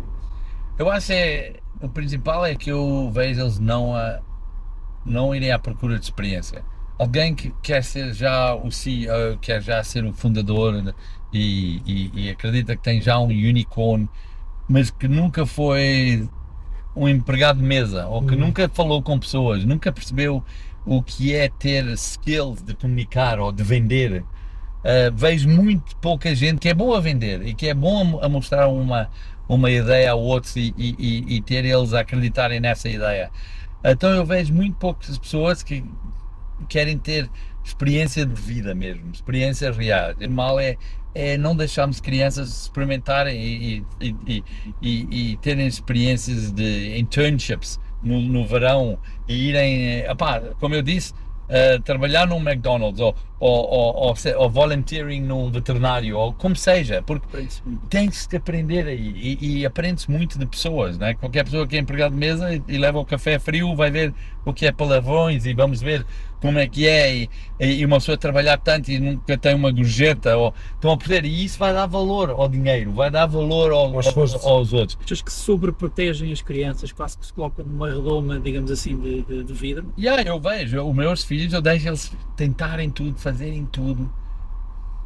Eu 0.81 0.89
acho 0.89 1.07
que 1.07 1.13
é, 1.13 1.59
o 1.79 1.87
principal 1.87 2.43
é 2.43 2.55
que 2.55 2.71
eu 2.71 3.11
vejo 3.13 3.39
eles 3.39 3.59
não, 3.59 3.95
a, 3.95 4.19
não 5.05 5.33
irem 5.35 5.51
à 5.51 5.59
procura 5.59 5.99
de 5.99 6.05
experiência. 6.05 6.63
Alguém 6.97 7.35
que 7.35 7.53
quer 7.61 7.83
ser 7.83 8.15
já 8.15 8.55
o 8.55 8.71
CEO, 8.71 9.37
quer 9.39 9.61
já 9.61 9.83
ser 9.83 10.03
o 10.05 10.11
fundador 10.11 10.95
e, 11.31 11.81
e, 11.85 12.11
e 12.15 12.29
acredita 12.31 12.75
que 12.75 12.81
tem 12.81 12.99
já 12.99 13.19
um 13.19 13.27
unicorn, 13.27 14.09
mas 14.67 14.89
que 14.89 15.07
nunca 15.07 15.45
foi 15.45 16.27
um 16.95 17.07
empregado 17.07 17.59
de 17.59 17.63
mesa 17.63 18.07
ou 18.07 18.23
que 18.23 18.33
Uhum. 18.33 18.39
nunca 18.41 18.67
falou 18.67 19.03
com 19.03 19.19
pessoas, 19.19 19.63
nunca 19.63 19.91
percebeu 19.91 20.43
o 20.83 21.03
que 21.03 21.35
é 21.35 21.47
ter 21.47 21.85
skills 21.89 22.63
de 22.63 22.73
comunicar 22.73 23.39
ou 23.39 23.51
de 23.51 23.61
vender. 23.63 24.23
Uh, 24.83 25.13
vejo 25.13 25.47
muito 25.47 25.95
pouca 25.97 26.33
gente 26.33 26.57
que 26.57 26.69
é 26.69 26.73
boa 26.73 26.97
a 26.97 27.01
vender 27.01 27.45
e 27.45 27.53
que 27.53 27.67
é 27.67 27.73
bom 27.75 28.19
a 28.19 28.27
mostrar 28.27 28.67
uma, 28.67 29.11
uma 29.55 29.69
ideia 29.69 30.11
a 30.11 30.15
outros 30.15 30.55
e, 30.55 30.73
e- 30.77 31.35
e- 31.37 31.41
ter 31.41 31.65
eles 31.65 31.93
a 31.93 31.99
acreditarem 31.99 32.59
nessa 32.59 32.87
ideia. 32.87 33.29
Então 33.83 34.09
eu 34.11 34.25
vejo 34.25 34.53
muito 34.53 34.77
poucas 34.77 35.17
pessoas 35.17 35.61
que 35.61 35.83
querem 36.69 36.97
ter 36.97 37.29
experiência 37.63 38.25
de 38.25 38.39
vida 38.39 38.73
mesmo, 38.73 39.11
experiência 39.11 39.71
real. 39.71 40.13
O 40.19 40.29
mal 40.29 40.59
é, 40.59 40.77
é 41.13 41.37
não 41.37 41.55
deixarmos 41.55 41.99
crianças 41.99 42.61
experimentarem 42.63 43.37
e, 43.41 43.85
e- 43.99 44.15
e- 44.81 45.31
e- 45.31 45.37
terem 45.41 45.67
experiências 45.67 46.51
de 46.51 46.97
internships 46.97 47.77
no, 48.01 48.21
no 48.21 48.45
verão 48.47 48.97
e 49.27 49.49
irem, 49.49 50.01
eh, 50.01 50.07
como 50.59 50.75
eu 50.75 50.81
disse, 50.81 51.13
eh, 51.53 51.79
trabalhar 51.79 52.25
num 52.25 52.37
McDonald's 52.37 53.01
ou, 53.01 53.13
ou, 53.37 53.69
ou, 53.69 53.95
ou, 54.07 54.15
ou 54.37 54.49
volunteering 54.49 55.19
num 55.19 55.51
veterinário 55.51 56.17
ou 56.17 56.31
como 56.31 56.55
seja, 56.55 57.03
porque 57.05 57.27
muito. 57.35 57.87
tem-se 57.89 58.29
que 58.29 58.37
aprender 58.37 58.87
aí 58.87 59.37
e, 59.41 59.59
e 59.59 59.65
aprende-se 59.65 60.09
muito 60.09 60.39
de 60.39 60.45
pessoas, 60.45 60.97
né? 60.97 61.13
Qualquer 61.15 61.43
pessoa 61.43 61.67
que 61.67 61.75
é 61.75 61.79
empregado 61.79 62.13
de 62.13 62.17
mesa 62.17 62.55
e, 62.55 62.63
e 62.69 62.77
leva 62.77 62.99
o 62.99 63.05
café 63.05 63.37
frio 63.37 63.75
vai 63.75 63.91
ver 63.91 64.13
o 64.45 64.53
que 64.53 64.65
é 64.65 64.71
palavrões 64.71 65.45
e 65.45 65.53
vamos 65.53 65.81
ver 65.81 66.05
como 66.41 66.57
é 66.57 66.67
que 66.67 66.87
é 66.87 67.15
e, 67.15 67.29
e 67.59 67.85
uma 67.85 67.97
pessoa 67.97 68.17
trabalhar 68.17 68.57
tanto 68.57 68.89
e 68.91 68.99
nunca 68.99 69.37
tem 69.37 69.53
uma 69.53 69.71
gorjeta 69.71 70.35
ou 70.35 70.51
estão 70.73 70.91
a 70.91 70.97
perder 70.97 71.23
e 71.25 71.45
isso 71.45 71.59
vai 71.59 71.71
dar 71.71 71.85
valor 71.85 72.31
ao 72.31 72.49
dinheiro, 72.49 72.91
vai 72.93 73.11
dar 73.11 73.27
valor 73.27 73.71
ao- 73.71 73.95
Aos 73.95 74.07
ao- 74.07 74.13
postos. 74.13 74.43
aos 74.45 74.73
outros. 74.73 74.95
Pessoas 74.95 75.21
que 75.21 75.31
sobreprotegem 75.31 76.31
as 76.31 76.41
crianças, 76.41 76.91
quase 76.91 77.17
que 77.17 77.25
se 77.27 77.33
colocam 77.33 77.63
numa 77.63 77.87
redoma, 77.89 78.39
digamos 78.39 78.71
assim, 78.71 78.97
de, 78.99 79.21
de, 79.21 79.43
de 79.43 79.53
vidro. 79.53 79.93
E 79.95 80.07
aí 80.09 80.25
eu 80.25 80.39
vejo, 80.39 80.81
os 80.83 80.95
meus 80.95 81.23
filhos, 81.23 81.53
eu 81.53 81.61
deixo 81.61 81.87
eles 81.87 82.11
tentarem 82.35 82.89
tudo, 82.89 83.19
fazerem 83.19 83.65
tudo. 83.67 84.11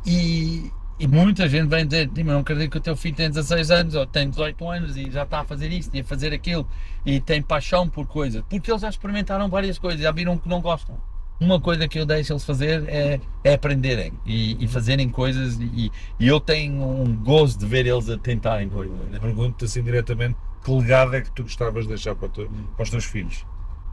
E, 0.05 0.71
e 0.99 1.07
muita 1.07 1.47
gente 1.49 1.67
vem 1.67 1.85
dizer, 1.85 2.09
"Sim, 2.15 2.23
mas 2.23 2.33
não 2.33 2.39
acredito 2.39 2.71
que 2.71 2.77
o 2.77 2.81
teu 2.81 2.95
filho 2.95 3.15
tem 3.15 3.29
16 3.29 3.69
anos 3.71 3.95
ou 3.95 4.05
tem 4.05 4.29
18 4.29 4.69
anos 4.69 4.95
e 4.95 5.11
já 5.11 5.23
está 5.23 5.41
a 5.41 5.43
fazer 5.43 5.71
isto 5.71 5.93
e 5.95 5.99
a 5.99 6.03
fazer 6.03 6.33
aquilo 6.33 6.67
e 7.05 7.19
tem 7.19 7.41
paixão 7.41 7.87
por 7.89 8.07
coisas. 8.07 8.41
Porque 8.49 8.71
eles 8.71 8.81
já 8.81 8.89
experimentaram 8.89 9.49
várias 9.49 9.77
coisas, 9.77 9.99
já 10.01 10.11
viram 10.11 10.37
que 10.37 10.47
não 10.47 10.61
gostam. 10.61 10.97
Uma 11.37 11.59
coisa 11.59 11.85
que 11.85 11.99
eu 11.99 12.05
deixo 12.05 12.31
eles 12.31 12.45
fazer 12.45 12.85
é, 12.87 13.19
é 13.43 13.53
aprenderem 13.55 14.13
e, 14.25 14.63
e 14.63 14.67
fazerem 14.69 15.09
coisas 15.09 15.59
e, 15.59 15.91
e 16.17 16.27
eu 16.27 16.39
tenho 16.39 16.81
um 16.81 17.13
gozo 17.13 17.59
de 17.59 17.65
ver 17.65 17.85
eles 17.85 18.09
a 18.09 18.17
tentarem 18.17 18.69
coisas. 18.69 18.95
Pergunto-te 19.19 19.65
assim 19.65 19.83
diretamente, 19.83 20.37
que 20.63 20.71
legado 20.71 21.13
é 21.13 21.19
que 21.21 21.29
tu 21.31 21.43
gostavas 21.43 21.83
de 21.83 21.89
deixar 21.89 22.15
para, 22.15 22.27
o 22.27 22.29
teu- 22.29 22.49
para 22.77 22.83
os 22.83 22.89
teus 22.89 23.03
filhos? 23.03 23.45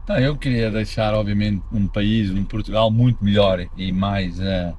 Não, 0.07 0.17
eu 0.19 0.37
queria 0.37 0.71
deixar, 0.71 1.13
obviamente, 1.13 1.61
um 1.71 1.85
país, 1.85 2.29
um 2.31 2.45
Portugal 2.45 2.89
muito 2.89 3.21
melhor 3.23 3.65
e 3.75 3.91
mais 3.91 4.39
ah, 4.39 4.73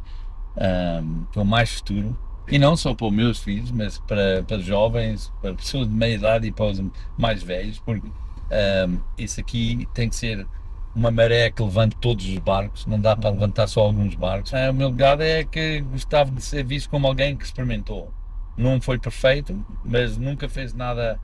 ah, 0.56 1.02
com 1.32 1.44
mais 1.44 1.74
futuro. 1.74 2.16
E 2.48 2.58
não 2.58 2.76
só 2.76 2.94
para 2.94 3.06
os 3.06 3.12
meus 3.12 3.38
filhos, 3.42 3.70
mas 3.70 3.98
para, 3.98 4.42
para 4.42 4.58
jovens, 4.58 5.32
para 5.40 5.54
pessoas 5.54 5.88
de 5.88 5.94
meia 5.94 6.14
idade 6.14 6.46
e 6.46 6.52
para 6.52 6.66
os 6.66 6.82
mais 7.16 7.42
velhos, 7.42 7.78
porque 7.78 8.06
ah, 8.50 8.88
isso 9.16 9.40
aqui 9.40 9.88
tem 9.94 10.08
que 10.08 10.16
ser 10.16 10.46
uma 10.94 11.10
maré 11.10 11.50
que 11.50 11.62
levante 11.62 11.96
todos 11.96 12.24
os 12.26 12.38
barcos, 12.38 12.86
não 12.86 13.00
dá 13.00 13.16
para 13.16 13.30
levantar 13.30 13.66
só 13.66 13.80
alguns 13.80 14.14
barcos. 14.14 14.52
Ah, 14.54 14.70
o 14.70 14.74
meu 14.74 14.90
legado 14.90 15.22
é 15.22 15.44
que 15.44 15.80
gostava 15.80 16.30
de 16.30 16.42
ser 16.42 16.64
visto 16.64 16.88
como 16.90 17.06
alguém 17.06 17.36
que 17.36 17.44
experimentou. 17.44 18.12
Não 18.56 18.80
foi 18.80 18.98
perfeito, 18.98 19.64
mas 19.84 20.16
nunca 20.16 20.48
fez 20.48 20.72
nada 20.74 21.18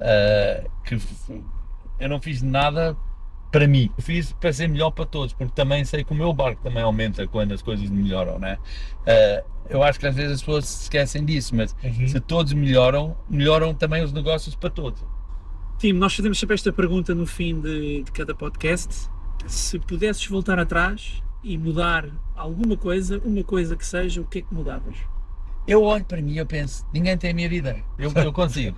ah, 0.00 0.64
que 0.84 1.00
eu 1.98 2.08
não 2.08 2.20
fiz 2.20 2.42
nada 2.42 2.96
para 3.50 3.66
mim. 3.66 3.90
Eu 3.96 4.02
fiz 4.02 4.32
para 4.32 4.52
ser 4.52 4.68
melhor 4.68 4.90
para 4.90 5.04
todos, 5.04 5.32
porque 5.32 5.52
também 5.54 5.84
sei 5.84 6.04
que 6.04 6.12
o 6.12 6.14
meu 6.14 6.32
barco 6.32 6.62
também 6.62 6.82
aumenta 6.82 7.26
quando 7.26 7.52
as 7.52 7.62
coisas 7.62 7.88
melhoram, 7.88 8.38
né? 8.38 8.58
Ah, 9.06 9.44
eu 9.68 9.82
acho 9.82 9.98
que 9.98 10.06
às 10.06 10.14
vezes 10.14 10.32
as 10.32 10.40
pessoas 10.40 10.66
se 10.66 10.82
esquecem 10.84 11.24
disso, 11.24 11.54
mas 11.54 11.74
se 12.06 12.20
todos 12.20 12.52
melhoram, 12.52 13.16
melhoram 13.28 13.74
também 13.74 14.02
os 14.02 14.12
negócios 14.12 14.54
para 14.54 14.70
todos. 14.70 15.04
Tim, 15.78 15.92
nós 15.92 16.14
fazemos 16.14 16.38
sempre 16.38 16.54
esta 16.54 16.72
pergunta 16.72 17.14
no 17.14 17.26
fim 17.26 17.60
de, 17.60 18.02
de 18.02 18.12
cada 18.12 18.34
podcast. 18.34 19.08
Se 19.46 19.78
pudesses 19.78 20.26
voltar 20.26 20.58
atrás 20.58 21.22
e 21.42 21.56
mudar 21.56 22.08
alguma 22.34 22.76
coisa, 22.76 23.20
uma 23.24 23.44
coisa 23.44 23.76
que 23.76 23.86
seja, 23.86 24.20
o 24.20 24.24
que 24.24 24.40
é 24.40 24.42
que 24.42 24.52
mudavas? 24.52 24.96
Eu 25.68 25.84
olho 25.84 26.02
para 26.04 26.22
mim 26.22 26.32
e 26.32 26.38
eu 26.38 26.46
penso, 26.46 26.86
ninguém 26.94 27.14
tem 27.18 27.30
a 27.30 27.34
minha 27.34 27.48
vida, 27.48 27.76
eu, 27.98 28.10
eu 28.12 28.32
consigo. 28.32 28.74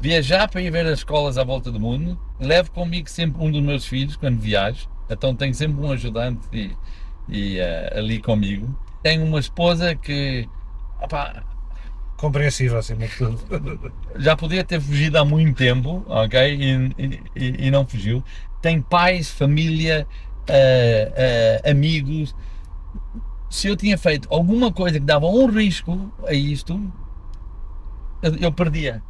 Viajar 0.00 0.48
para 0.48 0.60
ir 0.60 0.70
ver 0.72 0.84
as 0.86 0.98
escolas 0.98 1.38
à 1.38 1.44
volta 1.44 1.70
do 1.70 1.78
mundo, 1.78 2.18
levo 2.40 2.72
comigo 2.72 3.08
sempre 3.08 3.40
um 3.40 3.48
dos 3.48 3.62
meus 3.62 3.86
filhos 3.86 4.16
quando 4.16 4.40
viajo, 4.40 4.88
então 5.08 5.36
tenho 5.36 5.54
sempre 5.54 5.80
um 5.80 5.92
ajudante 5.92 6.40
e, 6.52 6.72
e, 7.28 7.58
eh, 7.60 7.92
ali 7.96 8.18
comigo. 8.20 8.76
Tenho 9.04 9.24
uma 9.24 9.38
esposa 9.38 9.94
que 9.94 10.48
opá, 11.00 11.44
Compreensível, 12.16 12.78
acima 12.78 13.06
de 13.06 13.16
tudo. 13.16 13.92
já 14.16 14.36
podia 14.36 14.64
ter 14.64 14.80
fugido 14.80 15.18
há 15.18 15.24
muito 15.24 15.56
tempo, 15.56 16.04
ok? 16.08 16.40
E, 16.56 17.20
e- 17.36 17.66
e 17.66 17.70
não 17.70 17.86
fugiu. 17.86 18.22
Tem 18.60 18.80
pais, 18.80 19.30
família, 19.30 20.06
eh, 20.48 21.60
eh, 21.64 21.70
amigos. 21.70 22.34
Se 23.52 23.68
eu 23.68 23.76
tinha 23.76 23.98
feito 23.98 24.26
alguma 24.30 24.72
coisa 24.72 24.98
que 24.98 25.04
dava 25.04 25.26
um 25.26 25.46
risco 25.46 26.10
a 26.26 26.32
isto, 26.32 26.80
eu, 28.22 28.34
eu 28.36 28.50
perdia. 28.50 29.02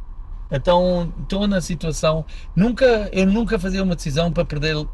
Então 0.51 1.13
estou 1.21 1.47
na 1.47 1.61
situação. 1.61 2.25
Nunca, 2.53 3.09
eu 3.13 3.25
nunca 3.25 3.57
fazia 3.57 3.81
uma 3.81 3.95
decisão 3.95 4.33
para 4.33 4.43
perder 4.43 4.85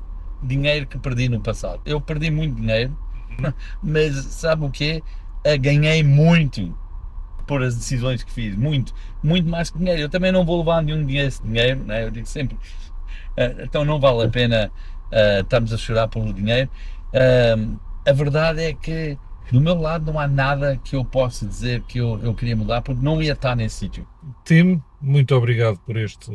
dinheiro 0.44 0.86
que 0.86 1.00
perdi 1.00 1.28
no 1.28 1.42
passado. 1.42 1.82
Eu 1.84 2.00
perdi 2.00 2.30
muito 2.30 2.62
dinheiro, 2.62 2.96
mas 3.82 4.14
sabe 4.18 4.66
o 4.66 4.70
quê? 4.70 5.02
Eh, 5.44 5.58
Ganhei 5.58 6.04
muito 6.04 6.78
por 7.48 7.64
as 7.64 7.76
decisões 7.76 8.22
que 8.22 8.32
fiz, 8.32 8.56
muito, 8.56 8.94
muito 9.24 9.50
mais 9.50 9.72
que 9.72 9.80
dinheiro. 9.80 10.00
Eu 10.00 10.10
também 10.10 10.32
não 10.32 10.46
vou 10.46 10.60
levar 10.60 10.84
nenhum 10.84 11.04
dinheiro, 11.04 11.34
dinheiro, 11.44 11.84
né? 11.86 12.04
eu 12.04 12.12
digo 12.12 12.28
sempre, 12.28 12.56
eh, 13.36 13.56
então 13.64 13.84
não 13.84 14.00
vale 14.00 14.28
a 14.28 14.30
pena 14.30 14.72
eh, 15.12 15.40
estarmos 15.40 15.74
a 15.74 15.78
chorar 15.78 16.08
pelo 16.08 16.32
dinheiro. 16.32 16.70
Ahm, 17.16 17.78
a 18.08 18.14
verdade 18.14 18.62
é 18.62 18.74
que 18.74 19.18
do 19.52 19.62
meu 19.62 19.76
lado 19.80 20.12
não 20.12 20.20
há 20.20 20.28
nada 20.28 20.78
que 20.84 20.96
eu 20.96 21.04
possa 21.06 21.46
dizer 21.46 21.82
que 21.88 21.98
eu, 22.00 22.20
eu 22.24 22.34
queria 22.34 22.56
mudar, 22.56 22.82
porque 22.82 23.02
não 23.04 23.22
ia 23.22 23.34
estar 23.34 23.56
nesse 23.56 23.78
sítio. 23.78 24.08
Tim, 24.46 24.82
muito 25.02 25.34
obrigado 25.36 25.78
por 25.86 25.98
este 25.98 26.30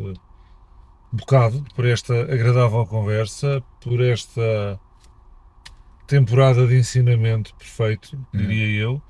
bocado, 1.12 1.64
por 1.76 1.86
esta 1.86 2.12
agradável 2.22 2.84
conversa, 2.86 3.62
por 3.80 4.00
esta 4.00 4.78
temporada 6.06 6.66
de 6.66 6.76
ensinamento 6.76 7.54
perfeito, 7.54 8.18
diria 8.32 8.80
eu. 8.82 9.00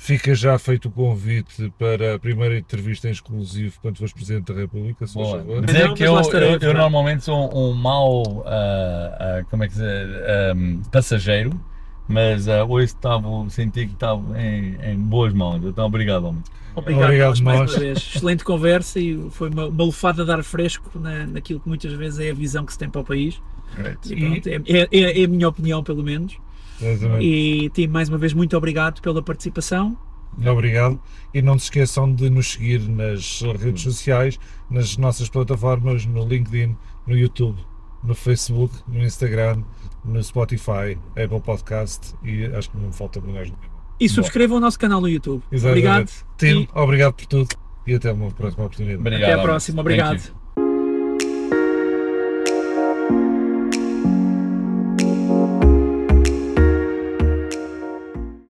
Fica 0.00 0.32
já 0.32 0.56
feito 0.60 0.86
o 0.86 0.92
convite 0.92 1.72
para 1.76 2.14
a 2.14 2.18
primeira 2.20 2.56
entrevista 2.56 3.08
em 3.08 3.10
exclusivo 3.10 3.78
quando 3.82 3.96
fores 3.98 4.12
Presidente 4.12 4.52
da 4.52 4.60
República, 4.60 5.04
se 5.08 5.14
faz 5.14 5.26
Boa. 5.26 5.38
favor. 5.40 5.66
Dizer 5.66 5.88
Não, 5.88 5.94
que 5.94 6.04
eu, 6.04 6.14
eu- 6.14 6.58
eu 6.60 6.74
normalmente 6.74 7.24
sou 7.24 7.52
um 7.52 7.74
mau, 7.74 8.44
ah, 8.46 9.16
ah, 9.40 9.44
como 9.50 9.64
é 9.64 9.66
que 9.66 9.74
se 9.74 9.80
diz, 9.80 10.16
Ahm, 10.52 10.82
passageiro, 10.92 11.60
mas 12.08 12.48
ah, 12.48 12.64
hoje 12.64 12.86
estava, 12.86 13.28
senti 13.50 13.86
que 13.86 13.92
estava 13.92 14.40
em, 14.40 14.76
em 14.82 14.96
boas 14.96 15.32
mãos, 15.32 15.62
então 15.64 15.86
obrigado, 15.86 16.24
homem. 16.24 16.42
Obrigado, 16.74 17.04
Obrigado, 17.04 17.42
mais 17.42 17.72
uma 17.72 17.78
vez. 17.80 17.98
Excelente 17.98 18.44
conversa 18.44 19.00
e 19.00 19.28
foi 19.30 19.50
uma, 19.50 19.66
uma 19.66 19.84
lufada 19.84 20.24
de 20.24 20.30
ar 20.30 20.44
fresco 20.44 20.96
na, 20.98 21.26
naquilo 21.26 21.58
que 21.58 21.68
muitas 21.68 21.92
vezes 21.92 22.20
é 22.20 22.30
a 22.30 22.34
visão 22.34 22.64
que 22.64 22.72
se 22.72 22.78
tem 22.78 22.88
para 22.88 23.00
o 23.00 23.04
país. 23.04 23.40
E, 24.06 24.16
pronto, 24.16 24.48
é, 24.48 24.54
é- 24.66 24.88
é- 24.90 25.20
é 25.22 25.24
a 25.24 25.28
minha 25.28 25.48
opinião, 25.48 25.82
pelo 25.82 26.02
menos. 26.04 26.36
Exatamente. 26.80 27.24
E, 27.26 27.68
Tim, 27.70 27.88
mais 27.88 28.08
uma 28.08 28.16
vez, 28.16 28.32
muito 28.32 28.56
obrigado 28.56 29.00
pela 29.02 29.20
participação. 29.20 29.96
Obrigado. 30.46 31.00
E 31.34 31.42
não 31.42 31.58
se 31.58 31.64
esqueçam 31.64 32.14
de 32.14 32.30
nos 32.30 32.52
seguir 32.52 32.80
nas 32.88 33.42
redes 33.60 33.82
sociais, 33.82 34.38
nas 34.70 34.96
nossas 34.96 35.28
plataformas, 35.28 36.06
no 36.06 36.24
LinkedIn, 36.26 36.76
no 37.06 37.16
YouTube, 37.18 37.58
no 38.04 38.14
Facebook, 38.14 38.72
no 38.86 39.02
Instagram, 39.04 39.62
no 40.04 40.22
Spotify, 40.22 40.98
Apple 41.10 41.40
Podcast 41.40 42.14
e 42.22 42.46
acho 42.46 42.70
que 42.70 42.76
não 42.76 42.86
me 42.88 42.92
falta 42.92 43.20
mais 43.20 43.48
nenhuma. 43.48 43.78
E 44.00 44.08
subscrevam 44.08 44.58
o 44.58 44.60
nosso 44.60 44.78
canal 44.78 45.00
no 45.00 45.08
YouTube. 45.08 45.42
Exatamente. 45.50 45.86
Obrigado. 45.86 46.10
Tim, 46.36 46.46
E 46.62 46.68
obrigado 46.78 47.12
por 47.14 47.26
tudo 47.26 47.48
e 47.86 47.94
até 47.94 48.12
uma 48.12 48.30
próxima 48.30 48.64
oportunidade. 48.64 49.00
Obrigado, 49.00 49.22
até 49.30 49.40
a 49.40 49.42
próxima. 49.42 49.80
Obrigado. 49.80 50.37